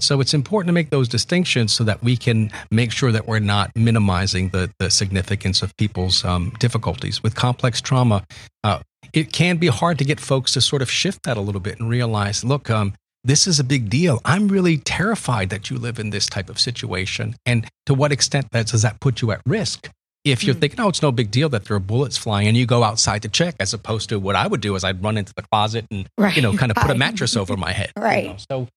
So 0.00 0.20
it's 0.20 0.34
important 0.34 0.68
to 0.68 0.72
make 0.72 0.90
those 0.90 1.08
distinctions 1.08 1.72
so 1.72 1.84
that 1.84 2.02
we 2.02 2.16
can 2.16 2.50
make 2.70 2.90
sure 2.90 3.12
that 3.12 3.28
we're 3.28 3.38
not 3.38 3.70
minimizing 3.76 4.48
the, 4.48 4.70
the 4.78 4.90
significance 4.90 5.62
of 5.62 5.76
people's 5.76 6.24
um, 6.24 6.52
difficulties. 6.58 7.22
With 7.22 7.36
complex 7.36 7.80
trauma, 7.80 8.24
uh, 8.64 8.80
it 9.12 9.32
can 9.32 9.56
be 9.58 9.68
hard 9.68 9.98
to 9.98 10.04
get 10.04 10.18
folks 10.18 10.52
to 10.54 10.60
sort 10.60 10.82
of 10.82 10.90
shift 10.90 11.22
that 11.24 11.36
a 11.36 11.40
little 11.40 11.60
bit 11.60 11.78
and 11.78 11.88
realize 11.88 12.44
look, 12.44 12.70
um, 12.70 12.94
this 13.22 13.46
is 13.46 13.58
a 13.58 13.64
big 13.64 13.88
deal. 13.88 14.20
I'm 14.24 14.48
really 14.48 14.78
terrified 14.78 15.48
that 15.50 15.70
you 15.70 15.78
live 15.78 15.98
in 15.98 16.10
this 16.10 16.26
type 16.26 16.50
of 16.50 16.58
situation. 16.60 17.36
And 17.46 17.66
to 17.86 17.94
what 17.94 18.12
extent 18.12 18.48
that, 18.52 18.66
does 18.66 18.82
that 18.82 19.00
put 19.00 19.22
you 19.22 19.30
at 19.32 19.40
risk? 19.46 19.90
If 20.24 20.42
you're 20.42 20.54
mm. 20.54 20.60
thinking, 20.60 20.80
oh, 20.80 20.88
it's 20.88 21.02
no 21.02 21.12
big 21.12 21.30
deal 21.30 21.48
that 21.50 21.66
there 21.66 21.76
are 21.76 21.80
bullets 21.80 22.16
flying, 22.16 22.48
and 22.48 22.56
you 22.56 22.64
go 22.64 22.82
outside 22.82 23.22
to 23.22 23.28
check, 23.28 23.56
as 23.60 23.74
opposed 23.74 24.08
to 24.08 24.18
what 24.18 24.36
I 24.36 24.46
would 24.46 24.62
do 24.62 24.74
is 24.74 24.82
I'd 24.82 25.02
run 25.02 25.18
into 25.18 25.34
the 25.34 25.42
closet 25.42 25.84
and 25.90 26.08
right. 26.16 26.34
you 26.34 26.40
know 26.40 26.54
kind 26.56 26.72
of 26.72 26.76
put 26.76 26.90
a 26.90 26.94
mattress 26.98 27.36
over 27.36 27.58
my 27.58 27.72
head. 27.72 27.92
Right. 27.96 28.24
You 28.24 28.30
know? 28.30 28.36
So 28.50 28.68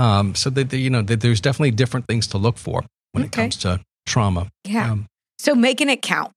um, 0.00 0.34
so 0.34 0.48
that 0.50 0.72
you 0.72 0.90
know 0.90 1.02
that 1.02 1.20
there's 1.20 1.40
definitely 1.40 1.72
different 1.72 2.06
things 2.08 2.26
to 2.28 2.38
look 2.38 2.56
for 2.56 2.82
when 3.12 3.24
okay. 3.24 3.28
it 3.28 3.32
comes 3.32 3.56
to 3.58 3.80
trauma. 4.06 4.48
Yeah. 4.64 4.92
Um, 4.92 5.06
so 5.38 5.54
making 5.54 5.90
it 5.90 6.02
count. 6.02 6.32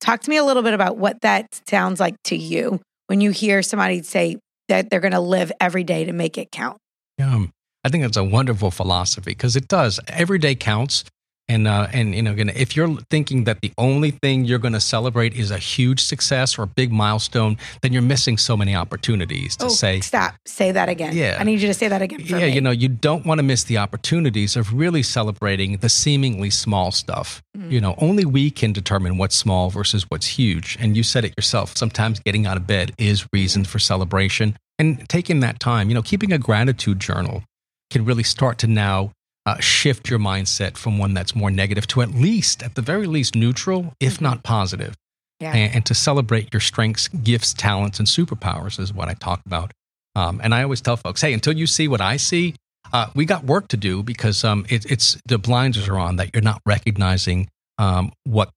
Talk 0.00 0.22
to 0.22 0.30
me 0.30 0.36
a 0.36 0.44
little 0.44 0.62
bit 0.62 0.74
about 0.74 0.96
what 0.96 1.20
that 1.20 1.60
sounds 1.68 2.00
like 2.00 2.16
to 2.24 2.36
you 2.36 2.80
when 3.06 3.20
you 3.20 3.30
hear 3.30 3.62
somebody 3.62 4.02
say 4.02 4.36
that 4.68 4.90
they're 4.90 5.00
going 5.00 5.12
to 5.12 5.20
live 5.20 5.52
every 5.60 5.84
day 5.84 6.04
to 6.04 6.12
make 6.12 6.38
it 6.38 6.50
count. 6.50 6.78
Yeah, 7.18 7.34
um, 7.34 7.52
I 7.84 7.88
think 7.88 8.02
that's 8.02 8.16
a 8.16 8.24
wonderful 8.24 8.70
philosophy 8.70 9.30
because 9.30 9.56
it 9.56 9.68
does. 9.68 10.00
Every 10.08 10.38
day 10.38 10.54
counts. 10.54 11.04
And 11.48 11.68
uh, 11.68 11.86
and 11.92 12.14
you 12.14 12.22
know, 12.22 12.34
if 12.36 12.74
you're 12.74 12.96
thinking 13.08 13.44
that 13.44 13.60
the 13.60 13.72
only 13.78 14.10
thing 14.10 14.44
you're 14.44 14.58
going 14.58 14.72
to 14.72 14.80
celebrate 14.80 15.34
is 15.34 15.52
a 15.52 15.58
huge 15.58 16.02
success 16.02 16.58
or 16.58 16.64
a 16.64 16.66
big 16.66 16.90
milestone, 16.90 17.56
then 17.82 17.92
you're 17.92 18.02
missing 18.02 18.36
so 18.36 18.56
many 18.56 18.74
opportunities 18.74 19.56
to 19.56 19.66
oh, 19.66 19.68
say. 19.68 20.00
Stop. 20.00 20.34
Say 20.44 20.72
that 20.72 20.88
again. 20.88 21.14
Yeah. 21.14 21.36
I 21.38 21.44
need 21.44 21.60
you 21.60 21.68
to 21.68 21.74
say 21.74 21.86
that 21.86 22.02
again. 22.02 22.20
yeah. 22.20 22.38
Me. 22.38 22.48
You 22.52 22.60
know, 22.60 22.72
you 22.72 22.88
don't 22.88 23.24
want 23.24 23.38
to 23.38 23.44
miss 23.44 23.62
the 23.64 23.78
opportunities 23.78 24.56
of 24.56 24.72
really 24.72 25.04
celebrating 25.04 25.76
the 25.76 25.88
seemingly 25.88 26.50
small 26.50 26.90
stuff. 26.90 27.42
Mm-hmm. 27.56 27.70
You 27.70 27.80
know, 27.80 27.94
only 27.98 28.24
we 28.24 28.50
can 28.50 28.72
determine 28.72 29.16
what's 29.16 29.36
small 29.36 29.70
versus 29.70 30.04
what's 30.08 30.26
huge. 30.26 30.76
And 30.80 30.96
you 30.96 31.04
said 31.04 31.24
it 31.24 31.32
yourself. 31.36 31.76
Sometimes 31.76 32.18
getting 32.18 32.46
out 32.46 32.56
of 32.56 32.66
bed 32.66 32.92
is 32.98 33.24
reason 33.32 33.64
for 33.64 33.78
celebration. 33.78 34.56
And 34.80 35.08
taking 35.08 35.40
that 35.40 35.60
time, 35.60 35.88
you 35.88 35.94
know, 35.94 36.02
keeping 36.02 36.32
a 36.32 36.38
gratitude 36.38 36.98
journal 36.98 37.44
can 37.90 38.04
really 38.04 38.24
start 38.24 38.58
to 38.58 38.66
now 38.66 39.12
uh, 39.46 39.58
shift 39.60 40.10
your 40.10 40.18
mindset 40.18 40.76
from 40.76 40.98
one 40.98 41.14
that's 41.14 41.34
more 41.34 41.50
negative 41.50 41.86
to 41.86 42.02
at 42.02 42.10
least, 42.10 42.62
at 42.62 42.74
the 42.74 42.82
very 42.82 43.06
least, 43.06 43.34
neutral, 43.34 43.94
if 44.00 44.14
mm-hmm. 44.14 44.24
not 44.24 44.42
positive. 44.42 44.94
Yeah. 45.40 45.52
And, 45.52 45.74
and, 45.76 45.86
to 45.86 45.94
celebrate 45.94 46.48
your 46.52 46.60
strengths, 46.60 47.08
gifts, 47.08 47.52
talents, 47.52 47.98
and 47.98 48.08
superpowers 48.08 48.80
is 48.80 48.92
what 48.92 49.08
I 49.08 49.14
talk 49.14 49.42
about. 49.44 49.70
Um, 50.14 50.40
and 50.42 50.54
I 50.54 50.62
always 50.62 50.80
tell 50.80 50.96
folks, 50.96 51.20
hey, 51.20 51.34
until 51.34 51.52
you 51.52 51.66
see 51.66 51.88
what 51.88 52.00
I 52.00 52.16
see, 52.16 52.54
uh, 52.92 53.08
we 53.14 53.26
got 53.26 53.44
work 53.44 53.68
to 53.68 53.76
do 53.76 54.02
because 54.02 54.44
um, 54.44 54.64
it, 54.70 54.90
it's 54.90 55.20
the 55.26 55.36
blinders 55.36 55.88
are 55.88 55.98
on 55.98 56.16
that 56.16 56.30
you're 56.32 56.42
not 56.42 56.62
recognizing 56.64 57.48
um, 57.78 58.12
what 58.24 58.50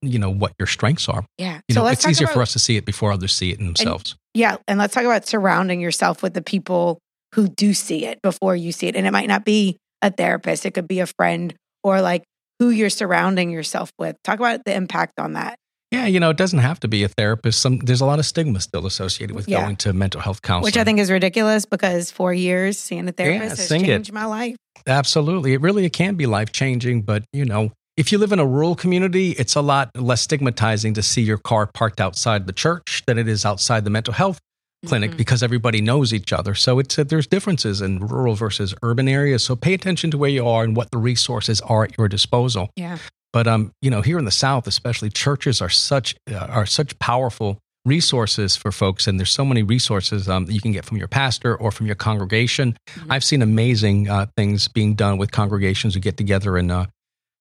you 0.00 0.18
know 0.18 0.30
what 0.30 0.52
your 0.58 0.66
strengths 0.66 1.08
are. 1.08 1.24
Yeah, 1.36 1.60
you 1.68 1.74
so 1.74 1.82
know, 1.82 1.88
it's 1.88 2.06
easier 2.06 2.24
about, 2.24 2.34
for 2.34 2.42
us 2.42 2.52
to 2.54 2.58
see 2.58 2.76
it 2.76 2.84
before 2.84 3.12
others 3.12 3.32
see 3.32 3.50
it 3.50 3.58
in 3.58 3.66
themselves. 3.66 4.12
And, 4.12 4.40
yeah, 4.40 4.56
and 4.66 4.78
let's 4.78 4.94
talk 4.94 5.04
about 5.04 5.26
surrounding 5.26 5.80
yourself 5.80 6.22
with 6.22 6.34
the 6.34 6.42
people 6.42 6.98
who 7.34 7.48
do 7.48 7.74
see 7.74 8.06
it 8.06 8.20
before 8.22 8.56
you 8.56 8.72
see 8.72 8.88
it, 8.88 8.96
and 8.96 9.06
it 9.06 9.10
might 9.10 9.28
not 9.28 9.44
be 9.44 9.76
a 10.02 10.10
therapist, 10.10 10.66
it 10.66 10.72
could 10.72 10.88
be 10.88 11.00
a 11.00 11.06
friend 11.06 11.54
or 11.82 12.02
like 12.02 12.24
who 12.58 12.70
you're 12.70 12.90
surrounding 12.90 13.50
yourself 13.50 13.90
with. 13.98 14.16
Talk 14.22 14.38
about 14.38 14.64
the 14.64 14.74
impact 14.74 15.18
on 15.18 15.34
that. 15.34 15.56
Yeah, 15.90 16.06
you 16.06 16.20
know, 16.20 16.30
it 16.30 16.38
doesn't 16.38 16.60
have 16.60 16.80
to 16.80 16.88
be 16.88 17.04
a 17.04 17.08
therapist. 17.08 17.60
Some 17.60 17.78
there's 17.78 18.00
a 18.00 18.06
lot 18.06 18.18
of 18.18 18.24
stigma 18.24 18.60
still 18.60 18.86
associated 18.86 19.36
with 19.36 19.46
yeah. 19.46 19.62
going 19.62 19.76
to 19.76 19.92
mental 19.92 20.22
health 20.22 20.40
counseling, 20.40 20.64
which 20.64 20.78
I 20.78 20.84
think 20.84 20.98
is 20.98 21.10
ridiculous 21.10 21.66
because 21.66 22.10
four 22.10 22.32
years 22.32 22.78
seeing 22.78 23.08
a 23.08 23.12
therapist 23.12 23.58
yeah, 23.58 23.76
has 23.76 23.86
changed 23.86 24.08
it. 24.08 24.12
my 24.12 24.24
life. 24.24 24.56
Absolutely, 24.86 25.52
it 25.52 25.60
really 25.60 25.84
it 25.84 25.92
can 25.92 26.14
be 26.14 26.24
life 26.24 26.50
changing. 26.50 27.02
But 27.02 27.24
you 27.34 27.44
know, 27.44 27.72
if 27.98 28.10
you 28.10 28.16
live 28.16 28.32
in 28.32 28.38
a 28.38 28.46
rural 28.46 28.74
community, 28.74 29.32
it's 29.32 29.54
a 29.54 29.60
lot 29.60 29.90
less 29.94 30.22
stigmatizing 30.22 30.94
to 30.94 31.02
see 31.02 31.20
your 31.20 31.36
car 31.36 31.68
parked 31.74 32.00
outside 32.00 32.46
the 32.46 32.54
church 32.54 33.02
than 33.06 33.18
it 33.18 33.28
is 33.28 33.44
outside 33.44 33.84
the 33.84 33.90
mental 33.90 34.14
health 34.14 34.38
clinic 34.86 35.10
mm-hmm. 35.10 35.16
because 35.16 35.42
everybody 35.42 35.80
knows 35.80 36.12
each 36.12 36.32
other. 36.32 36.54
So 36.54 36.78
it's 36.78 36.98
uh, 36.98 37.04
there's 37.04 37.26
differences 37.26 37.80
in 37.80 37.98
rural 38.00 38.34
versus 38.34 38.74
urban 38.82 39.08
areas. 39.08 39.44
So 39.44 39.56
pay 39.56 39.74
attention 39.74 40.10
to 40.10 40.18
where 40.18 40.30
you 40.30 40.46
are 40.46 40.64
and 40.64 40.76
what 40.76 40.90
the 40.90 40.98
resources 40.98 41.60
are 41.62 41.84
at 41.84 41.96
your 41.96 42.08
disposal. 42.08 42.70
Yeah. 42.76 42.98
But 43.32 43.46
um, 43.46 43.72
you 43.80 43.90
know, 43.90 44.02
here 44.02 44.18
in 44.18 44.24
the 44.24 44.30
South, 44.30 44.66
especially, 44.66 45.10
churches 45.10 45.62
are 45.62 45.70
such 45.70 46.14
uh, 46.30 46.36
are 46.36 46.66
such 46.66 46.98
powerful 46.98 47.58
resources 47.84 48.56
for 48.56 48.70
folks, 48.70 49.06
and 49.06 49.18
there's 49.18 49.30
so 49.30 49.44
many 49.44 49.62
resources 49.62 50.28
um, 50.28 50.46
that 50.46 50.52
you 50.52 50.60
can 50.60 50.72
get 50.72 50.84
from 50.84 50.98
your 50.98 51.08
pastor 51.08 51.56
or 51.56 51.72
from 51.72 51.86
your 51.86 51.96
congregation. 51.96 52.76
Mm-hmm. 52.90 53.12
I've 53.12 53.24
seen 53.24 53.42
amazing 53.42 54.08
uh, 54.08 54.26
things 54.36 54.68
being 54.68 54.94
done 54.94 55.16
with 55.18 55.32
congregations 55.32 55.94
who 55.94 56.00
get 56.00 56.16
together 56.16 56.56
and. 56.56 56.70
Uh, 56.70 56.86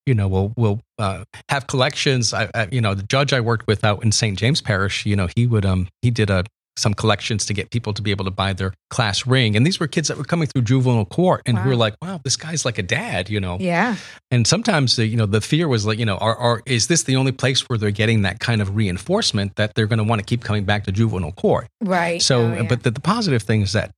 you 0.07 0.15
know, 0.15 0.27
we'll 0.27 0.51
we'll 0.57 0.81
uh, 0.97 1.23
have 1.49 1.67
collections. 1.67 2.33
I, 2.33 2.49
I, 2.55 2.67
you 2.71 2.81
know, 2.81 2.95
the 2.95 3.03
judge 3.03 3.33
I 3.33 3.39
worked 3.39 3.67
with 3.67 3.85
out 3.85 4.03
in 4.03 4.11
St. 4.11 4.35
James 4.35 4.59
Parish, 4.59 5.05
you 5.05 5.15
know, 5.15 5.27
he 5.35 5.45
would 5.45 5.63
um 5.63 5.89
he 6.01 6.09
did 6.09 6.31
a 6.31 6.43
some 6.77 6.93
collections 6.93 7.45
to 7.45 7.53
get 7.53 7.69
people 7.69 7.93
to 7.93 8.01
be 8.01 8.11
able 8.11 8.25
to 8.25 8.31
buy 8.31 8.53
their 8.53 8.73
class 8.89 9.27
ring. 9.27 9.55
And 9.55 9.65
these 9.65 9.79
were 9.79 9.87
kids 9.87 10.07
that 10.07 10.17
were 10.17 10.23
coming 10.23 10.47
through 10.47 10.63
juvenile 10.63 11.05
court 11.05 11.41
and 11.45 11.57
wow. 11.57 11.63
who 11.63 11.69
were 11.69 11.75
like, 11.75 11.95
wow, 12.01 12.19
this 12.23 12.37
guy's 12.37 12.65
like 12.65 12.77
a 12.77 12.83
dad, 12.83 13.29
you 13.29 13.39
know? 13.39 13.57
Yeah. 13.59 13.95
And 14.29 14.47
sometimes, 14.47 14.95
the, 14.95 15.05
you 15.05 15.17
know, 15.17 15.25
the 15.25 15.41
fear 15.41 15.67
was 15.67 15.85
like, 15.85 15.99
you 15.99 16.05
know, 16.05 16.17
are, 16.17 16.35
are, 16.35 16.61
is 16.65 16.87
this 16.87 17.03
the 17.03 17.15
only 17.15 17.31
place 17.31 17.61
where 17.69 17.77
they're 17.77 17.91
getting 17.91 18.21
that 18.23 18.39
kind 18.39 18.61
of 18.61 18.75
reinforcement 18.75 19.55
that 19.57 19.75
they're 19.75 19.87
going 19.87 19.99
to 19.99 20.03
want 20.03 20.19
to 20.19 20.25
keep 20.25 20.43
coming 20.43 20.63
back 20.63 20.85
to 20.85 20.91
juvenile 20.91 21.33
court? 21.33 21.67
Right. 21.81 22.21
So, 22.21 22.41
oh, 22.41 22.53
yeah. 22.53 22.63
but 22.63 22.83
the, 22.83 22.91
the 22.91 23.01
positive 23.01 23.43
thing 23.43 23.61
is 23.61 23.73
that 23.73 23.91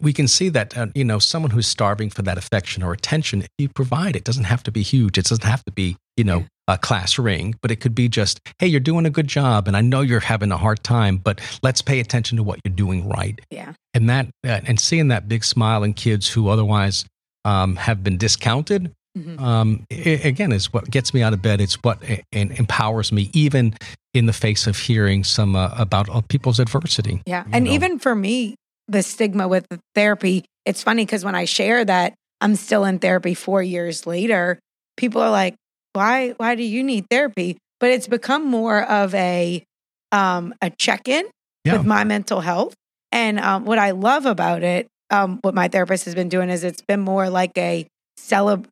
we 0.00 0.12
can 0.12 0.28
see 0.28 0.48
that 0.50 0.76
uh, 0.76 0.88
you 0.94 1.04
know 1.04 1.18
someone 1.18 1.50
who's 1.50 1.66
starving 1.66 2.10
for 2.10 2.22
that 2.22 2.36
affection 2.36 2.82
or 2.82 2.92
attention 2.92 3.44
you 3.58 3.68
provide 3.68 4.16
it 4.16 4.24
doesn't 4.24 4.44
have 4.44 4.62
to 4.62 4.72
be 4.72 4.82
huge 4.82 5.16
it 5.16 5.24
doesn't 5.24 5.44
have 5.44 5.64
to 5.64 5.72
be 5.72 5.96
you 6.16 6.24
know 6.24 6.44
a 6.68 6.78
class 6.78 7.18
ring 7.18 7.54
but 7.60 7.70
it 7.70 7.76
could 7.76 7.94
be 7.94 8.08
just 8.08 8.40
hey 8.58 8.66
you're 8.66 8.80
doing 8.80 9.06
a 9.06 9.10
good 9.10 9.26
job 9.26 9.66
and 9.66 9.76
i 9.76 9.80
know 9.80 10.00
you're 10.00 10.20
having 10.20 10.52
a 10.52 10.56
hard 10.56 10.82
time 10.84 11.16
but 11.16 11.40
let's 11.62 11.82
pay 11.82 12.00
attention 12.00 12.36
to 12.36 12.42
what 12.42 12.60
you're 12.64 12.74
doing 12.74 13.08
right 13.08 13.40
yeah 13.50 13.72
and 13.94 14.08
that 14.08 14.26
uh, 14.46 14.60
and 14.66 14.78
seeing 14.78 15.08
that 15.08 15.28
big 15.28 15.44
smile 15.44 15.82
in 15.82 15.92
kids 15.92 16.28
who 16.28 16.48
otherwise 16.48 17.04
um, 17.44 17.76
have 17.76 18.04
been 18.04 18.16
discounted 18.16 18.92
mm-hmm. 19.16 19.42
um, 19.42 19.84
it, 19.90 20.24
again 20.24 20.52
is 20.52 20.72
what 20.72 20.88
gets 20.90 21.12
me 21.12 21.22
out 21.22 21.32
of 21.32 21.42
bed 21.42 21.60
it's 21.60 21.74
what 21.82 22.02
it, 22.02 22.24
it 22.32 22.58
empowers 22.58 23.10
me 23.10 23.30
even 23.32 23.74
in 24.14 24.26
the 24.26 24.32
face 24.32 24.66
of 24.66 24.76
hearing 24.76 25.24
some 25.24 25.56
uh, 25.56 25.74
about 25.76 26.08
uh, 26.10 26.20
people's 26.28 26.60
adversity 26.60 27.22
yeah 27.26 27.44
and 27.52 27.64
know? 27.64 27.72
even 27.72 27.98
for 27.98 28.14
me 28.14 28.54
the 28.88 29.02
stigma 29.02 29.46
with 29.46 29.68
the 29.68 29.78
therapy. 29.94 30.44
It's 30.64 30.82
funny 30.82 31.04
because 31.04 31.24
when 31.24 31.34
I 31.34 31.44
share 31.44 31.84
that 31.84 32.14
I'm 32.40 32.56
still 32.56 32.84
in 32.84 32.98
therapy 32.98 33.34
four 33.34 33.62
years 33.62 34.06
later, 34.06 34.58
people 34.96 35.22
are 35.22 35.30
like, 35.30 35.54
"Why? 35.98 36.30
Why 36.36 36.54
do 36.54 36.62
you 36.62 36.82
need 36.82 37.06
therapy?" 37.10 37.58
But 37.80 37.90
it's 37.90 38.06
become 38.08 38.46
more 38.46 38.82
of 38.82 39.14
a 39.14 39.64
um, 40.12 40.54
a 40.62 40.70
check 40.70 41.08
in 41.08 41.26
yeah. 41.64 41.76
with 41.76 41.86
my 41.86 42.04
mental 42.04 42.40
health. 42.40 42.74
And 43.12 43.38
um, 43.40 43.64
what 43.64 43.78
I 43.78 43.92
love 43.92 44.26
about 44.26 44.62
it, 44.62 44.86
um, 45.10 45.38
what 45.42 45.54
my 45.54 45.68
therapist 45.68 46.04
has 46.04 46.14
been 46.14 46.28
doing 46.28 46.50
is 46.50 46.64
it's 46.64 46.82
been 46.82 47.00
more 47.00 47.30
like 47.30 47.56
a 47.56 47.86
celeb 48.18 48.66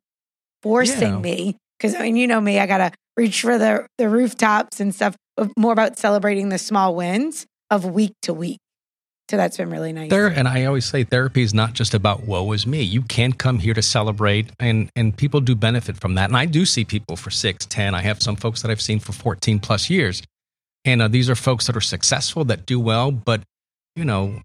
forcing 0.63 1.13
yeah. 1.13 1.19
me 1.19 1.57
because 1.77 1.95
I 1.95 2.03
mean, 2.03 2.15
you 2.15 2.27
know 2.27 2.41
me, 2.41 2.59
I 2.59 2.65
gotta 2.65 2.91
reach 3.15 3.41
for 3.41 3.57
the 3.57 3.87
the 3.97 4.09
rooftops 4.09 4.79
and 4.79 4.93
stuff. 4.93 5.15
More 5.57 5.73
about 5.73 5.99
celebrating 5.99 6.49
the 6.49 6.57
small 6.57 6.95
wins 6.95 7.45
of 7.69 7.85
week 7.85 8.13
to 8.23 8.33
week. 8.33 8.59
So 9.29 9.35
that's 9.35 9.57
been 9.57 9.69
really 9.69 9.91
nice. 9.91 10.09
There, 10.09 10.27
and 10.27 10.47
I 10.47 10.65
always 10.65 10.85
say 10.85 11.03
therapy 11.03 11.41
is 11.41 11.53
not 11.53 11.73
just 11.73 11.93
about 11.93 12.23
woe 12.23 12.49
is 12.53 12.65
me. 12.65 12.81
You 12.81 13.01
can 13.01 13.33
come 13.33 13.59
here 13.59 13.73
to 13.73 13.81
celebrate, 13.81 14.51
and 14.57 14.89
and 14.95 15.15
people 15.15 15.41
do 15.41 15.53
benefit 15.53 15.97
from 15.97 16.15
that. 16.15 16.29
And 16.29 16.37
I 16.37 16.45
do 16.45 16.65
see 16.65 16.85
people 16.85 17.17
for 17.17 17.29
six, 17.29 17.65
ten. 17.65 17.93
I 17.93 18.01
have 18.01 18.21
some 18.21 18.37
folks 18.37 18.61
that 18.61 18.71
I've 18.71 18.81
seen 18.81 18.99
for 18.99 19.11
fourteen 19.11 19.59
plus 19.59 19.89
years, 19.89 20.23
and 20.85 21.01
uh, 21.01 21.09
these 21.09 21.29
are 21.29 21.35
folks 21.35 21.67
that 21.67 21.75
are 21.75 21.81
successful, 21.81 22.45
that 22.45 22.65
do 22.65 22.79
well. 22.79 23.11
But 23.11 23.41
you 23.97 24.05
know, 24.05 24.41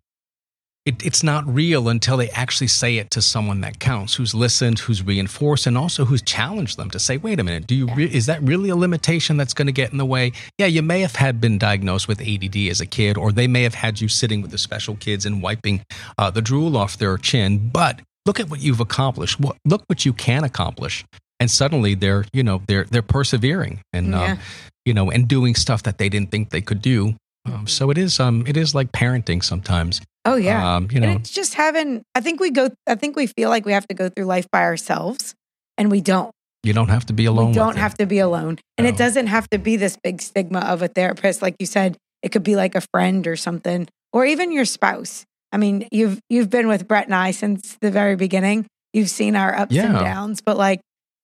it, 0.84 1.06
it's 1.06 1.22
not 1.22 1.46
real 1.46 1.88
until 1.88 2.16
they 2.16 2.28
actually 2.30 2.66
say 2.66 2.96
it 2.96 3.10
to 3.12 3.22
someone 3.22 3.60
that 3.60 3.78
counts, 3.78 4.14
who's 4.14 4.34
listened, 4.34 4.80
who's 4.80 5.02
reinforced, 5.02 5.66
and 5.66 5.78
also 5.78 6.04
who's 6.04 6.22
challenged 6.22 6.76
them 6.76 6.90
to 6.90 6.98
say, 6.98 7.16
"Wait 7.18 7.38
a 7.38 7.44
minute, 7.44 7.68
do 7.68 7.74
you 7.74 7.86
re- 7.94 8.12
is 8.12 8.26
that 8.26 8.42
really 8.42 8.68
a 8.68 8.76
limitation 8.76 9.36
that's 9.36 9.54
going 9.54 9.66
to 9.66 9.72
get 9.72 9.92
in 9.92 9.98
the 9.98 10.04
way?" 10.04 10.32
Yeah, 10.58 10.66
you 10.66 10.82
may 10.82 11.00
have 11.00 11.14
had 11.14 11.40
been 11.40 11.56
diagnosed 11.56 12.08
with 12.08 12.20
ADD 12.20 12.56
as 12.68 12.80
a 12.80 12.86
kid, 12.86 13.16
or 13.16 13.30
they 13.30 13.46
may 13.46 13.62
have 13.62 13.74
had 13.74 14.00
you 14.00 14.08
sitting 14.08 14.42
with 14.42 14.50
the 14.50 14.58
special 14.58 14.96
kids 14.96 15.24
and 15.24 15.40
wiping 15.40 15.84
uh, 16.18 16.30
the 16.30 16.42
drool 16.42 16.76
off 16.76 16.98
their 16.98 17.16
chin. 17.16 17.68
But 17.68 18.00
look 18.26 18.40
at 18.40 18.50
what 18.50 18.60
you've 18.60 18.80
accomplished. 18.80 19.38
What, 19.38 19.56
look 19.64 19.84
what 19.86 20.04
you 20.04 20.12
can 20.12 20.42
accomplish, 20.42 21.04
and 21.38 21.48
suddenly 21.48 21.94
they're 21.94 22.24
you 22.32 22.42
know 22.42 22.60
they're 22.66 22.84
they're 22.84 23.02
persevering 23.02 23.82
and 23.92 24.08
yeah. 24.08 24.32
um, 24.32 24.38
you 24.84 24.94
know 24.94 25.12
and 25.12 25.28
doing 25.28 25.54
stuff 25.54 25.84
that 25.84 25.98
they 25.98 26.08
didn't 26.08 26.32
think 26.32 26.50
they 26.50 26.60
could 26.60 26.82
do. 26.82 27.14
Um, 27.44 27.68
so 27.68 27.90
it 27.90 27.98
is 27.98 28.18
um 28.18 28.44
it 28.48 28.56
is 28.56 28.74
like 28.74 28.90
parenting 28.90 29.44
sometimes 29.44 30.00
Oh 30.24 30.36
yeah. 30.36 30.76
Um, 30.76 30.88
you 30.90 31.00
know, 31.00 31.08
and 31.08 31.20
it's 31.20 31.30
just 31.30 31.54
having 31.54 32.02
I 32.14 32.20
think 32.20 32.40
we 32.40 32.50
go 32.50 32.70
I 32.86 32.94
think 32.94 33.16
we 33.16 33.26
feel 33.26 33.48
like 33.50 33.64
we 33.66 33.72
have 33.72 33.86
to 33.88 33.94
go 33.94 34.08
through 34.08 34.26
life 34.26 34.46
by 34.52 34.62
ourselves 34.62 35.34
and 35.76 35.90
we 35.90 36.00
don't. 36.00 36.30
you 36.62 36.72
don't 36.72 36.88
have 36.90 37.06
to 37.06 37.12
be 37.12 37.24
alone. 37.24 37.48
we 37.48 37.54
don't 37.54 37.76
have 37.76 37.94
to 37.98 38.06
be 38.06 38.18
alone. 38.20 38.58
And 38.78 38.84
No. 38.86 38.90
it 38.92 38.96
doesn't 38.96 39.26
have 39.26 39.48
to 39.50 39.58
be 39.58 39.76
this 39.76 39.96
big 40.02 40.20
stigma 40.22 40.60
of 40.60 40.80
a 40.82 40.88
therapist. 40.88 41.42
Like 41.42 41.56
you 41.58 41.66
said, 41.66 41.96
it 42.22 42.30
could 42.30 42.44
be 42.44 42.54
like 42.54 42.74
a 42.76 42.82
friend 42.92 43.26
or 43.26 43.34
something, 43.36 43.88
or 44.12 44.24
even 44.24 44.52
your 44.52 44.64
spouse. 44.64 45.24
I 45.50 45.56
mean, 45.56 45.88
you've 45.90 46.20
you've 46.30 46.50
been 46.50 46.68
with 46.68 46.86
Brett 46.86 47.06
and 47.06 47.14
I 47.14 47.32
since 47.32 47.76
the 47.80 47.90
very 47.90 48.14
beginning. 48.16 48.66
You've 48.92 49.10
seen 49.10 49.34
our 49.34 49.54
ups 49.58 49.74
and 49.76 49.94
downs, 49.94 50.40
but 50.40 50.56
like 50.56 50.80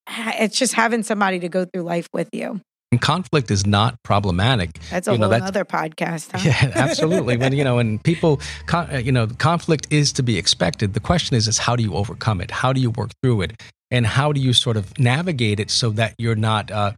it's 0.08 0.58
just 0.58 0.74
having 0.74 1.02
somebody 1.04 1.38
to 1.40 1.48
go 1.48 1.64
through 1.66 1.82
life 1.82 2.08
with 2.12 2.28
you. 2.32 2.61
And 2.90 3.01
conflict 3.01 3.51
is 3.51 3.66
not 3.66 4.03
problematic. 4.03 4.79
That's 4.90 5.09
a 5.09 5.12
You 5.12 5.18
know, 5.18 5.24
whole 5.24 5.31
that's- 5.33 5.48
other 5.48 5.64
podcast. 5.64 6.31
Huh? 6.33 6.38
Yeah, 6.42 6.72
absolutely. 6.74 7.37
when 7.37 7.53
you 7.53 7.62
know, 7.64 7.77
when 7.77 7.98
people, 7.98 8.40
con- 8.66 8.88
uh, 8.90 8.96
you 8.98 9.12
know, 9.12 9.27
conflict 9.27 9.87
is 9.90 10.12
to 10.14 10.22
be 10.22 10.38
expected. 10.38 10.94
The 10.94 11.01
question 11.01 11.37
is, 11.37 11.48
is 11.48 11.59
how 11.59 11.77
do 11.77 11.83
you 11.83 11.94
overcome 11.94 12.40
it? 12.40 12.51
How 12.51 12.72
do 12.72 12.81
you 12.81 12.90
work 12.90 13.11
through 13.22 13.42
it? 13.42 13.62
And 13.90 14.07
how 14.07 14.33
do 14.33 14.40
you 14.40 14.53
sort 14.55 14.77
of 14.79 14.98
navigate 14.98 15.61
it 15.61 15.70
so 15.70 15.90
that 15.90 16.14
you're 16.18 16.35
not 16.35 16.70
uh, 16.70 16.92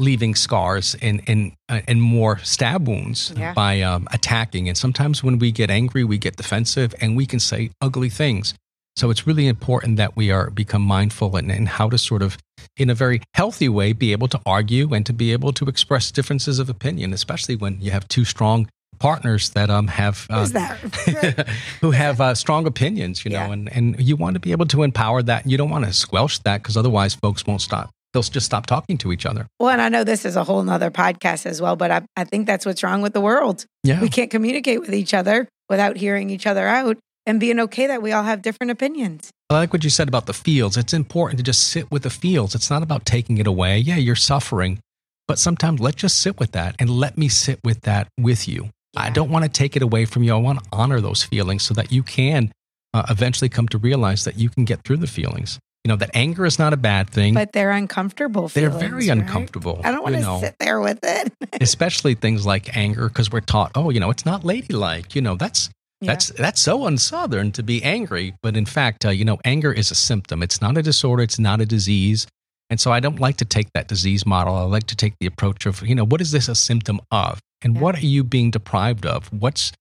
leaving 0.00 0.34
scars 0.34 0.96
and 1.02 1.20
and 1.28 1.52
uh, 1.68 1.80
and 1.88 2.00
more 2.02 2.38
stab 2.38 2.86
wounds 2.88 3.32
Yeah. 3.36 3.54
by 3.54 3.80
um, 3.82 4.08
attacking? 4.12 4.68
And 4.68 4.76
sometimes 4.76 5.22
when 5.22 5.38
we 5.38 5.52
get 5.52 5.70
angry, 5.70 6.02
we 6.04 6.18
get 6.18 6.36
defensive, 6.36 6.94
and 7.00 7.16
we 7.16 7.26
can 7.26 7.38
say 7.40 7.70
ugly 7.80 8.08
things. 8.10 8.54
So 8.98 9.10
it's 9.10 9.26
really 9.28 9.46
important 9.46 9.96
that 9.96 10.16
we 10.16 10.32
are 10.32 10.50
become 10.50 10.82
mindful 10.82 11.36
and, 11.36 11.52
and 11.52 11.68
how 11.68 11.88
to 11.88 11.96
sort 11.98 12.20
of, 12.20 12.36
in 12.76 12.90
a 12.90 12.94
very 12.94 13.22
healthy 13.34 13.68
way, 13.68 13.92
be 13.92 14.10
able 14.10 14.26
to 14.28 14.40
argue 14.44 14.92
and 14.92 15.06
to 15.06 15.12
be 15.12 15.30
able 15.32 15.52
to 15.52 15.66
express 15.66 16.10
differences 16.10 16.58
of 16.58 16.68
opinion, 16.68 17.12
especially 17.12 17.54
when 17.54 17.80
you 17.80 17.92
have 17.92 18.08
two 18.08 18.24
strong 18.24 18.68
partners 18.98 19.50
that 19.50 19.70
um 19.70 19.86
have 19.86 20.26
uh, 20.28 20.44
who 21.80 21.92
have 21.92 22.20
uh, 22.20 22.34
strong 22.34 22.66
opinions, 22.66 23.24
you 23.24 23.30
know, 23.30 23.38
Yeah. 23.46 23.52
and 23.52 23.72
and 23.72 24.00
you 24.00 24.16
want 24.16 24.34
to 24.34 24.40
be 24.40 24.50
able 24.50 24.66
to 24.66 24.82
empower 24.82 25.22
that. 25.22 25.46
You 25.46 25.56
don't 25.56 25.70
want 25.70 25.84
to 25.84 25.92
squelch 25.92 26.42
that 26.42 26.62
because 26.64 26.76
otherwise, 26.76 27.14
folks 27.14 27.46
won't 27.46 27.60
stop. 27.62 27.90
They'll 28.12 28.22
just 28.24 28.46
stop 28.46 28.66
talking 28.66 28.98
to 28.98 29.12
each 29.12 29.26
other. 29.26 29.46
well, 29.60 29.70
and 29.70 29.80
I 29.80 29.88
know 29.90 30.02
this 30.02 30.24
is 30.24 30.34
a 30.34 30.42
whole 30.42 30.62
nother 30.64 30.90
podcast 30.90 31.46
as 31.46 31.62
well, 31.62 31.76
but 31.76 31.90
I, 31.92 32.02
I 32.16 32.24
think 32.24 32.46
that's 32.48 32.66
what's 32.66 32.82
wrong 32.82 33.00
with 33.02 33.12
the 33.12 33.20
world. 33.20 33.64
Yeah, 33.84 34.00
We 34.00 34.08
can't 34.08 34.30
communicate 34.30 34.80
with 34.80 34.94
each 34.94 35.14
other 35.14 35.46
without 35.68 35.96
hearing 35.98 36.30
each 36.30 36.46
other 36.46 36.66
out 36.66 36.96
and 37.28 37.38
being 37.38 37.60
okay 37.60 37.86
that 37.86 38.00
we 38.00 38.10
all 38.10 38.24
have 38.24 38.40
different 38.40 38.72
opinions. 38.72 39.30
I 39.50 39.54
like 39.54 39.72
what 39.72 39.84
you 39.84 39.90
said 39.90 40.08
about 40.08 40.26
the 40.26 40.32
fields. 40.32 40.76
It's 40.76 40.94
important 40.94 41.38
to 41.38 41.44
just 41.44 41.68
sit 41.68 41.90
with 41.90 42.02
the 42.02 42.10
fields. 42.10 42.54
It's 42.54 42.70
not 42.70 42.82
about 42.82 43.04
taking 43.04 43.36
it 43.38 43.46
away. 43.46 43.78
Yeah, 43.78 43.96
you're 43.96 44.16
suffering, 44.16 44.80
but 45.28 45.38
sometimes 45.38 45.78
let's 45.78 45.96
just 45.96 46.20
sit 46.20 46.40
with 46.40 46.52
that 46.52 46.74
and 46.78 46.88
let 46.88 47.18
me 47.18 47.28
sit 47.28 47.60
with 47.62 47.82
that 47.82 48.08
with 48.18 48.48
you. 48.48 48.70
I 48.96 49.10
don't 49.10 49.30
want 49.30 49.44
to 49.44 49.50
take 49.50 49.76
it 49.76 49.82
away 49.82 50.06
from 50.06 50.22
you. 50.22 50.34
I 50.34 50.38
want 50.38 50.64
to 50.64 50.68
honor 50.72 51.00
those 51.00 51.22
feelings 51.22 51.62
so 51.62 51.74
that 51.74 51.92
you 51.92 52.02
can 52.02 52.50
uh, 52.94 53.04
eventually 53.10 53.50
come 53.50 53.68
to 53.68 53.78
realize 53.78 54.24
that 54.24 54.38
you 54.38 54.48
can 54.48 54.64
get 54.64 54.82
through 54.82 54.96
the 54.96 55.06
feelings. 55.06 55.58
You 55.84 55.90
know, 55.90 55.96
that 55.96 56.10
anger 56.14 56.46
is 56.46 56.58
not 56.58 56.72
a 56.72 56.76
bad 56.76 57.08
thing. 57.08 57.34
But 57.34 57.52
they're 57.52 57.70
uncomfortable. 57.70 58.48
They're 58.48 58.70
very 58.70 59.08
right? 59.08 59.18
uncomfortable. 59.18 59.80
I 59.84 59.92
don't 59.92 60.02
want 60.02 60.16
to 60.16 60.22
know. 60.22 60.40
sit 60.40 60.56
there 60.58 60.80
with 60.80 60.98
it. 61.02 61.32
especially 61.60 62.14
things 62.14 62.44
like 62.44 62.76
anger 62.76 63.08
because 63.08 63.32
we're 63.32 63.40
taught 63.40 63.72
oh 63.74 63.90
you 63.90 64.00
know 64.00 64.10
it's 64.10 64.24
not 64.24 64.44
ladylike 64.44 65.14
you 65.14 65.22
know 65.22 65.34
that's 65.34 65.70
Yeah. 66.00 66.12
that's 66.12 66.28
that's 66.28 66.60
so 66.60 66.80
unsouthern 66.86 67.52
to 67.54 67.62
be 67.62 67.82
angry 67.82 68.34
but 68.42 68.56
in 68.56 68.66
fact 68.66 69.04
uh, 69.04 69.10
you 69.10 69.24
know 69.24 69.38
anger 69.44 69.72
is 69.72 69.90
a 69.90 69.96
symptom 69.96 70.42
it's 70.44 70.60
not 70.62 70.78
a 70.78 70.82
disorder 70.82 71.24
it's 71.24 71.38
not 71.40 71.60
a 71.60 71.66
disease 71.66 72.26
and 72.70 72.78
so 72.78 72.92
i 72.92 73.00
don't 73.00 73.18
like 73.18 73.36
to 73.38 73.44
take 73.44 73.72
that 73.74 73.88
disease 73.88 74.24
model 74.24 74.54
i 74.54 74.62
like 74.62 74.84
to 74.86 74.94
take 74.94 75.14
the 75.18 75.26
approach 75.26 75.66
of 75.66 75.82
you 75.82 75.94
know 75.96 76.04
what 76.06 76.20
is 76.20 76.30
this 76.30 76.48
a 76.48 76.54
symptom 76.54 77.00
of 77.10 77.40
and 77.62 77.74
Yeah. 77.74 77.80
what 77.82 77.96
are 77.96 78.06
you 78.06 78.22
being 78.22 78.52
deprived 78.52 79.04
of 79.06 79.26
what's 79.32 79.72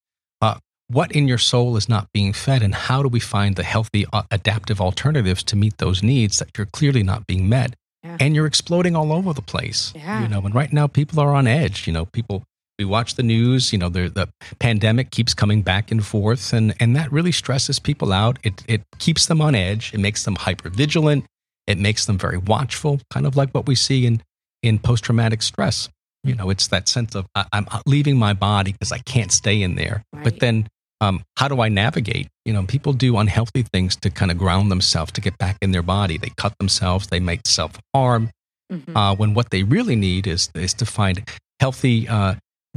uh, 0.41 0.55
what 0.87 1.11
in 1.11 1.27
your 1.27 1.37
soul 1.37 1.77
is 1.77 1.87
not 1.87 2.07
being 2.13 2.33
fed 2.33 2.63
and 2.63 2.73
how 2.73 3.03
do 3.03 3.09
we 3.09 3.19
find 3.19 3.55
the 3.55 3.63
healthy 3.63 4.05
uh, 4.11 4.23
adaptive 4.31 4.81
alternatives 4.81 5.43
to 5.43 5.55
meet 5.55 5.77
those 5.77 6.01
needs 6.01 6.39
that 6.39 6.49
you're 6.57 6.65
clearly 6.79 7.03
not 7.03 7.27
being 7.27 7.47
met 7.47 7.75
Yeah. 8.03 8.17
and 8.19 8.33
you're 8.35 8.47
exploding 8.47 8.95
all 8.95 9.11
over 9.13 9.33
the 9.33 9.41
place 9.53 9.93
Yeah. 9.95 10.23
you 10.23 10.29
know 10.29 10.41
and 10.41 10.55
right 10.55 10.73
now 10.73 10.87
people 10.87 11.19
are 11.19 11.33
on 11.35 11.45
edge 11.45 11.85
you 11.85 11.93
know 11.93 12.05
people 12.05 12.43
we 12.79 12.85
watch 12.85 13.15
the 13.15 13.23
news 13.23 13.71
you 13.73 13.79
know 13.79 13.89
the, 13.89 14.09
the 14.09 14.27
pandemic 14.59 15.11
keeps 15.11 15.33
coming 15.33 15.61
back 15.61 15.91
and 15.91 16.05
forth 16.05 16.53
and 16.53 16.75
and 16.79 16.95
that 16.95 17.11
really 17.11 17.31
stresses 17.31 17.79
people 17.79 18.13
out. 18.13 18.37
It 18.43 18.63
it 18.67 18.81
keeps 18.99 19.25
them 19.25 19.41
on 19.41 19.55
edge. 19.55 19.93
It 19.93 19.99
makes 19.99 20.23
them 20.23 20.35
hyper 20.35 20.69
vigilant 20.69 21.25
it 21.67 21.77
makes 21.77 22.05
them 22.05 22.17
very 22.17 22.37
watchful 22.37 22.99
kind 23.11 23.25
of 23.27 23.35
like 23.35 23.51
what 23.51 23.67
we 23.67 23.75
see 23.75 24.05
in 24.05 24.21
in 24.63 24.79
post 24.79 25.03
traumatic 25.03 25.41
stress. 25.41 25.89
You 26.23 26.33
know 26.35 26.49
it's 26.49 26.67
that 26.67 26.87
sense 26.89 27.15
of 27.15 27.25
I, 27.35 27.45
i'm 27.53 27.67
leaving 27.85 28.17
my 28.17 28.33
body 28.33 28.71
because 28.71 28.91
i 28.91 28.99
can't 28.99 29.31
stay 29.31 29.61
in 29.61 29.75
there. 29.75 30.03
Right. 30.13 30.23
but 30.23 30.39
then 30.39 30.67
um, 30.99 31.23
how 31.37 31.47
do 31.47 31.61
i 31.61 31.69
navigate? 31.69 32.27
You 32.45 32.53
know 32.53 32.63
people 32.63 32.93
do 32.93 33.17
unhealthy 33.17 33.63
things 33.63 33.95
to 33.97 34.09
kind 34.09 34.31
of 34.31 34.37
ground 34.37 34.71
themselves 34.71 35.11
to 35.13 35.21
get 35.21 35.37
back 35.37 35.57
in 35.61 35.71
their 35.71 35.83
body. 35.83 36.17
They 36.17 36.31
cut 36.37 36.53
themselves. 36.59 37.07
They 37.07 37.19
make 37.19 37.41
self-harm. 37.45 38.31
Mhm. 38.71 38.95
uh, 38.97 39.15
when 39.15 39.33
what 39.33 39.49
they 39.51 39.63
really 39.63 39.95
need 39.95 40.27
is 40.27 40.49
is 40.55 40.73
to 40.73 40.85
find 40.85 41.23
healthy 41.61 42.07
uh, 42.07 42.35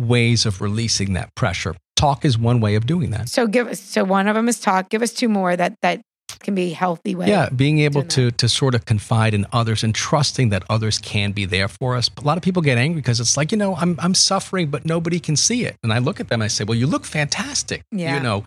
ways 0.08 0.46
of 0.46 0.60
releasing 0.60 1.12
that 1.14 1.34
pressure. 1.34 1.74
Talk 1.96 2.24
is 2.24 2.38
one 2.38 2.60
way 2.60 2.74
of 2.74 2.86
doing 2.86 3.10
that. 3.10 3.28
So 3.28 3.46
give 3.46 3.68
us. 3.68 3.80
So 3.80 4.04
one 4.04 4.28
of 4.28 4.34
them 4.34 4.48
is 4.48 4.58
talk. 4.60 4.88
Give 4.88 5.02
us 5.02 5.12
two 5.12 5.28
more 5.28 5.54
that 5.56 5.74
that 5.82 6.00
can 6.38 6.54
be 6.54 6.70
healthy 6.70 7.14
ways. 7.14 7.28
Yeah, 7.28 7.48
being 7.50 7.80
able 7.80 8.02
to 8.04 8.30
to 8.30 8.48
sort 8.48 8.74
of 8.74 8.84
confide 8.84 9.34
in 9.34 9.46
others 9.52 9.84
and 9.84 9.94
trusting 9.94 10.48
that 10.50 10.62
others 10.70 10.98
can 10.98 11.32
be 11.32 11.44
there 11.44 11.68
for 11.68 11.96
us. 11.96 12.10
A 12.16 12.22
lot 12.22 12.36
of 12.36 12.42
people 12.42 12.62
get 12.62 12.78
angry 12.78 13.00
because 13.00 13.20
it's 13.20 13.36
like 13.36 13.52
you 13.52 13.58
know 13.58 13.76
I'm 13.76 13.96
I'm 14.00 14.14
suffering, 14.14 14.68
but 14.68 14.84
nobody 14.84 15.20
can 15.20 15.36
see 15.36 15.64
it. 15.64 15.76
And 15.82 15.92
I 15.92 15.98
look 15.98 16.20
at 16.20 16.28
them, 16.28 16.40
and 16.40 16.44
I 16.44 16.48
say, 16.48 16.64
well, 16.64 16.78
you 16.78 16.86
look 16.86 17.04
fantastic. 17.04 17.82
Yeah. 17.92 18.14
You 18.14 18.20
know, 18.20 18.44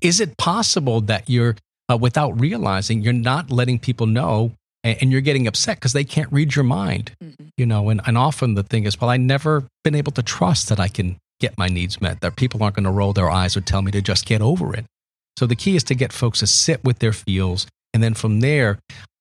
is 0.00 0.20
it 0.20 0.36
possible 0.38 1.00
that 1.02 1.28
you're 1.28 1.56
uh, 1.90 1.96
without 1.96 2.40
realizing 2.40 3.02
you're 3.02 3.12
not 3.12 3.50
letting 3.50 3.78
people 3.78 4.06
know, 4.06 4.52
and, 4.84 5.10
you're 5.10 5.20
getting 5.22 5.46
upset 5.46 5.78
because 5.78 5.94
they 5.94 6.04
can't 6.04 6.30
read 6.30 6.54
your 6.54 6.64
mind. 6.64 7.12
Mhm. 7.22 7.48
You 7.56 7.66
know, 7.66 7.88
and 7.88 8.00
and 8.06 8.16
often 8.18 8.54
the 8.54 8.62
thing 8.62 8.84
is, 8.84 9.00
well, 9.00 9.10
I 9.10 9.16
never 9.16 9.66
been 9.82 9.94
able 9.94 10.12
to 10.12 10.22
trust 10.22 10.68
that 10.68 10.78
I 10.78 10.88
can 10.88 11.16
get 11.40 11.56
my 11.58 11.68
needs 11.68 12.00
met. 12.00 12.20
That 12.20 12.36
people 12.36 12.62
aren't 12.62 12.76
going 12.76 12.84
to 12.84 12.90
roll 12.90 13.12
their 13.12 13.30
eyes 13.30 13.56
or 13.56 13.60
tell 13.60 13.82
me 13.82 13.90
to 13.92 14.02
just 14.02 14.26
get 14.26 14.40
over 14.42 14.74
it. 14.74 14.84
So 15.38 15.46
the 15.46 15.56
key 15.56 15.74
is 15.74 15.82
to 15.84 15.94
get 15.94 16.12
folks 16.12 16.40
to 16.40 16.46
sit 16.46 16.84
with 16.84 17.00
their 17.00 17.12
feels 17.12 17.66
and 17.92 18.02
then 18.02 18.14
from 18.14 18.40
there 18.40 18.78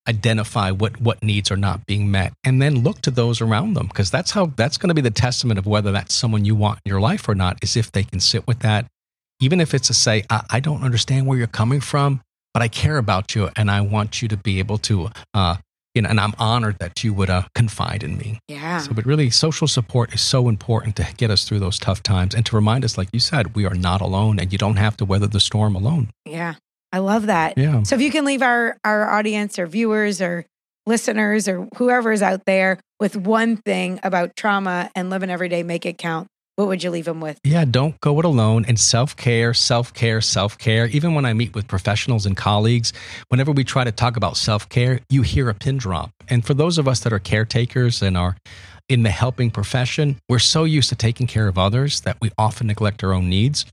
identify 0.07 0.69
what 0.69 0.99
what 0.99 1.23
needs 1.23 1.49
are 1.49 1.55
not 1.57 1.85
being 1.85 2.11
met 2.11 2.33
and 2.43 2.61
then 2.61 2.83
look 2.83 2.99
to 3.01 3.09
those 3.09 3.39
around 3.39 3.73
them 3.73 3.87
because 3.87 4.11
that's 4.11 4.31
how 4.31 4.47
that's 4.57 4.77
going 4.77 4.89
to 4.89 4.93
be 4.93 4.99
the 5.01 5.09
testament 5.09 5.57
of 5.57 5.65
whether 5.65 5.93
that's 5.93 6.13
someone 6.13 6.43
you 6.43 6.53
want 6.55 6.77
in 6.85 6.89
your 6.89 6.99
life 6.99 7.29
or 7.29 7.33
not 7.33 7.57
is 7.63 7.77
if 7.77 7.89
they 7.93 8.03
can 8.03 8.19
sit 8.19 8.45
with 8.45 8.59
that 8.59 8.85
even 9.39 9.61
if 9.61 9.73
it's 9.73 9.87
to 9.87 9.93
say 9.93 10.23
I, 10.29 10.43
I 10.49 10.59
don't 10.59 10.83
understand 10.83 11.25
where 11.25 11.37
you're 11.37 11.47
coming 11.47 11.79
from 11.79 12.19
but 12.53 12.61
I 12.61 12.67
care 12.67 12.97
about 12.97 13.35
you 13.35 13.49
and 13.55 13.69
I 13.71 13.81
want 13.81 14.21
you 14.21 14.27
to 14.27 14.37
be 14.37 14.59
able 14.59 14.77
to 14.79 15.09
uh 15.33 15.57
you 15.95 16.01
know 16.01 16.09
and 16.09 16.19
I'm 16.19 16.33
honored 16.39 16.79
that 16.79 17.03
you 17.03 17.13
would 17.13 17.29
uh, 17.29 17.43
confide 17.53 18.03
in 18.03 18.17
me 18.17 18.39
Yeah. 18.47 18.79
so, 18.79 18.93
but 18.93 19.05
really, 19.05 19.29
social 19.29 19.67
support 19.67 20.13
is 20.13 20.21
so 20.21 20.49
important 20.49 20.95
to 20.95 21.05
get 21.17 21.29
us 21.29 21.43
through 21.43 21.59
those 21.59 21.77
tough 21.77 22.01
times 22.01 22.33
and 22.33 22.43
to 22.47 22.55
remind 22.55 22.83
us, 22.83 22.97
like 22.97 23.09
you 23.13 23.19
said, 23.19 23.55
we 23.55 23.65
are 23.65 23.75
not 23.75 24.01
alone 24.01 24.39
and 24.39 24.51
you 24.51 24.57
don't 24.57 24.77
have 24.77 24.97
to 24.97 25.05
weather 25.05 25.27
the 25.27 25.39
storm 25.39 25.75
alone. 25.75 26.09
Yeah. 26.25 26.55
I 26.91 26.99
love 26.99 27.27
that. 27.27 27.57
Yeah. 27.57 27.83
So 27.83 27.95
if 27.95 28.01
you 28.01 28.09
can 28.11 28.25
leave 28.25 28.41
our 28.41 28.77
our 28.83 29.09
audience 29.11 29.57
or 29.59 29.67
viewers 29.67 30.19
or 30.21 30.45
listeners 30.85 31.47
or 31.47 31.67
whoever 31.77 32.11
is 32.11 32.21
out 32.21 32.45
there 32.45 32.79
with 32.99 33.15
one 33.15 33.57
thing 33.57 33.99
about 34.03 34.35
trauma 34.35 34.89
and 34.95 35.09
living 35.09 35.29
every 35.29 35.47
day, 35.49 35.63
make 35.63 35.85
it 35.85 35.97
count. 35.97 36.27
What 36.55 36.67
would 36.67 36.83
you 36.83 36.91
leave 36.91 37.05
them 37.05 37.19
with? 37.19 37.39
Yeah, 37.43 37.65
don't 37.65 37.99
go 38.01 38.19
it 38.19 38.25
alone. 38.25 38.63
And 38.67 38.79
self 38.79 39.15
care, 39.15 39.55
self 39.55 39.91
care, 39.93 40.21
self 40.21 40.55
care. 40.57 40.85
Even 40.87 41.15
when 41.15 41.25
I 41.25 41.33
meet 41.33 41.55
with 41.55 41.67
professionals 41.67 42.27
and 42.27 42.37
colleagues, 42.37 42.93
whenever 43.29 43.51
we 43.51 43.63
try 43.63 43.83
to 43.83 43.91
talk 43.91 44.17
about 44.17 44.37
self 44.37 44.69
care, 44.69 44.99
you 45.09 45.23
hear 45.23 45.49
a 45.49 45.55
pin 45.55 45.77
drop. 45.77 46.11
And 46.29 46.45
for 46.45 46.53
those 46.53 46.77
of 46.77 46.87
us 46.87 46.99
that 47.01 47.13
are 47.13 47.19
caretakers 47.19 48.03
and 48.03 48.15
are 48.15 48.37
in 48.87 49.01
the 49.01 49.09
helping 49.09 49.49
profession, 49.49 50.17
we're 50.29 50.37
so 50.37 50.63
used 50.63 50.89
to 50.89 50.95
taking 50.95 51.25
care 51.25 51.47
of 51.47 51.57
others 51.57 52.01
that 52.01 52.17
we 52.21 52.29
often 52.37 52.67
neglect 52.67 53.03
our 53.03 53.13
own 53.13 53.29
needs. 53.29 53.65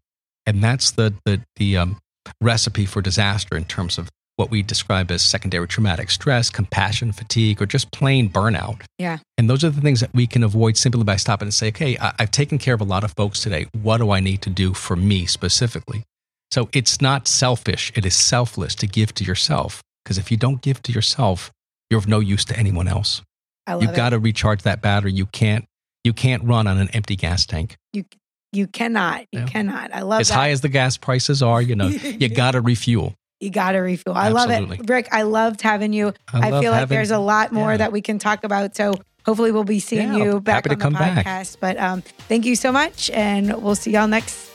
And 0.47 0.65
that's 0.65 0.93
the, 0.93 1.13
the, 1.27 1.43
the 1.57 1.77
um, 1.77 1.99
recipe 2.41 2.87
for 2.87 3.03
disaster 3.03 3.59
in 3.59 3.65
terms 3.65 3.99
of 3.99 4.09
what 4.41 4.51
we 4.51 4.63
describe 4.63 5.11
as 5.13 5.23
secondary 5.23 5.69
traumatic 5.69 6.11
stress, 6.11 6.51
compassion 6.51 7.13
fatigue, 7.13 7.61
or 7.63 7.67
just 7.67 7.93
plain 7.93 8.29
burnout. 8.29 8.81
Yeah. 8.99 9.19
And 9.39 9.49
those 9.49 9.63
are 9.63 9.71
the 9.71 9.81
things 9.81 10.01
that 10.01 10.13
we 10.15 10.27
can 10.27 10.43
avoid 10.43 10.77
simply 10.77 11.05
by 11.05 11.17
stopping 11.17 11.47
and 11.47 11.55
say, 11.55 11.69
okay, 11.69 11.97
I- 11.99 12.15
I've 12.19 12.31
taken 12.33 12.59
care 12.59 12.75
of 12.75 12.81
a 12.81 12.85
lot 12.85 13.05
of 13.05 13.13
folks 13.17 13.41
today. 13.43 13.67
What 13.83 13.99
do 13.99 14.11
I 14.11 14.19
need 14.21 14.43
to 14.43 14.51
do 14.51 14.75
for 14.75 14.97
me 14.97 15.27
specifically? 15.27 16.03
So 16.51 16.69
it's 16.73 17.01
not 17.01 17.29
selfish, 17.29 17.93
it 17.95 18.05
is 18.05 18.17
selfless 18.17 18.75
to 18.77 18.87
give 18.89 19.15
to 19.15 19.25
yourself. 19.25 19.83
Because 20.05 20.19
if 20.19 20.31
you 20.33 20.37
don't 20.37 20.63
give 20.63 20.83
to 20.85 20.93
yourself, 20.93 21.53
you're 21.91 21.99
of 21.99 22.09
no 22.09 22.19
use 22.21 22.45
to 22.47 22.59
anyone 22.59 22.89
else. 22.89 23.23
I 23.67 23.75
love 23.75 23.83
You've 23.85 23.95
got 23.95 24.11
to 24.11 24.19
recharge 24.19 24.63
that 24.63 24.81
battery. 24.83 25.13
You 25.13 25.27
can't 25.27 25.65
you 26.03 26.13
can't 26.15 26.43
run 26.45 26.67
on 26.67 26.79
an 26.79 26.89
empty 26.95 27.15
gas 27.15 27.45
tank. 27.47 27.77
you 27.93 28.05
you 28.53 28.67
cannot. 28.67 29.27
You 29.31 29.41
Yeah. 29.41 29.47
cannot. 29.47 29.95
I 29.95 30.01
love 30.03 30.23
As 30.23 30.29
that. 30.29 30.35
high 30.35 30.51
as 30.51 30.61
the 30.61 30.69
gas 30.69 30.97
prices 30.97 31.41
are, 31.41 31.63
you 31.63 31.77
know, 31.77 31.87
you 32.21 32.29
got 32.29 32.53
to 32.53 32.61
refuel. 32.61 33.15
You 33.41 33.51
got 33.51 33.73
to 33.73 33.79
refuel. 33.79 34.15
I 34.15 34.29
love 34.29 34.51
it. 34.51 34.89
Rick, 34.89 35.09
I 35.11 35.23
loved 35.23 35.63
having 35.63 35.93
you. 35.93 36.13
I, 36.33 36.51
love 36.51 36.63
feel 36.63 36.73
like 36.73 36.81
having- 36.81 36.95
there's 36.97 37.11
a 37.11 37.19
lot 37.19 37.53
more 37.53 37.73
yeah. 37.73 37.79
that 37.79 37.93
we 37.93 38.01
can 38.03 38.19
talk 38.19 38.45
about. 38.45 38.77
So 38.77 38.95
hopefully 39.25 39.51
we'll 39.51 39.65
be 39.65 39.81
seeing 39.81 40.13
Yeah, 40.15 40.25
you 40.25 40.41
back 40.41 40.67
happy 40.67 40.69
to 40.69 40.75
on 40.75 40.79
the 40.79 40.83
come 40.85 40.93
back. 41.15 41.27
podcast. 41.27 41.57
But 41.61 41.79
um, 41.79 42.03
thank 42.29 42.45
you 42.45 42.55
so 42.55 42.71
much. 42.71 43.11
And 43.11 43.63
we'll 43.63 43.75
see 43.75 43.93
y'all 43.93 44.07
next 44.09 44.51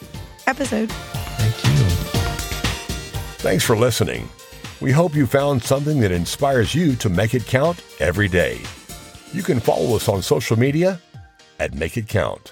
episode. 0.47 0.89
Thank 0.91 1.63
you. 1.65 1.85
Thanks 3.39 3.63
for 3.63 3.75
listening. 3.75 4.29
We 4.81 4.91
hope 4.91 5.15
you 5.15 5.25
found 5.25 5.63
something 5.63 5.99
that 6.01 6.11
inspires 6.11 6.75
you 6.75 6.95
to 6.97 7.09
make 7.09 7.33
it 7.33 7.45
count 7.45 7.83
every 7.99 8.27
day. 8.27 8.59
You 9.33 9.41
can 9.43 9.59
follow 9.59 9.95
us 9.95 10.07
on 10.07 10.21
social 10.21 10.57
media 10.59 10.99
at 11.59 11.73
Make 11.73 11.97
It 11.97 12.07
Count. 12.07 12.51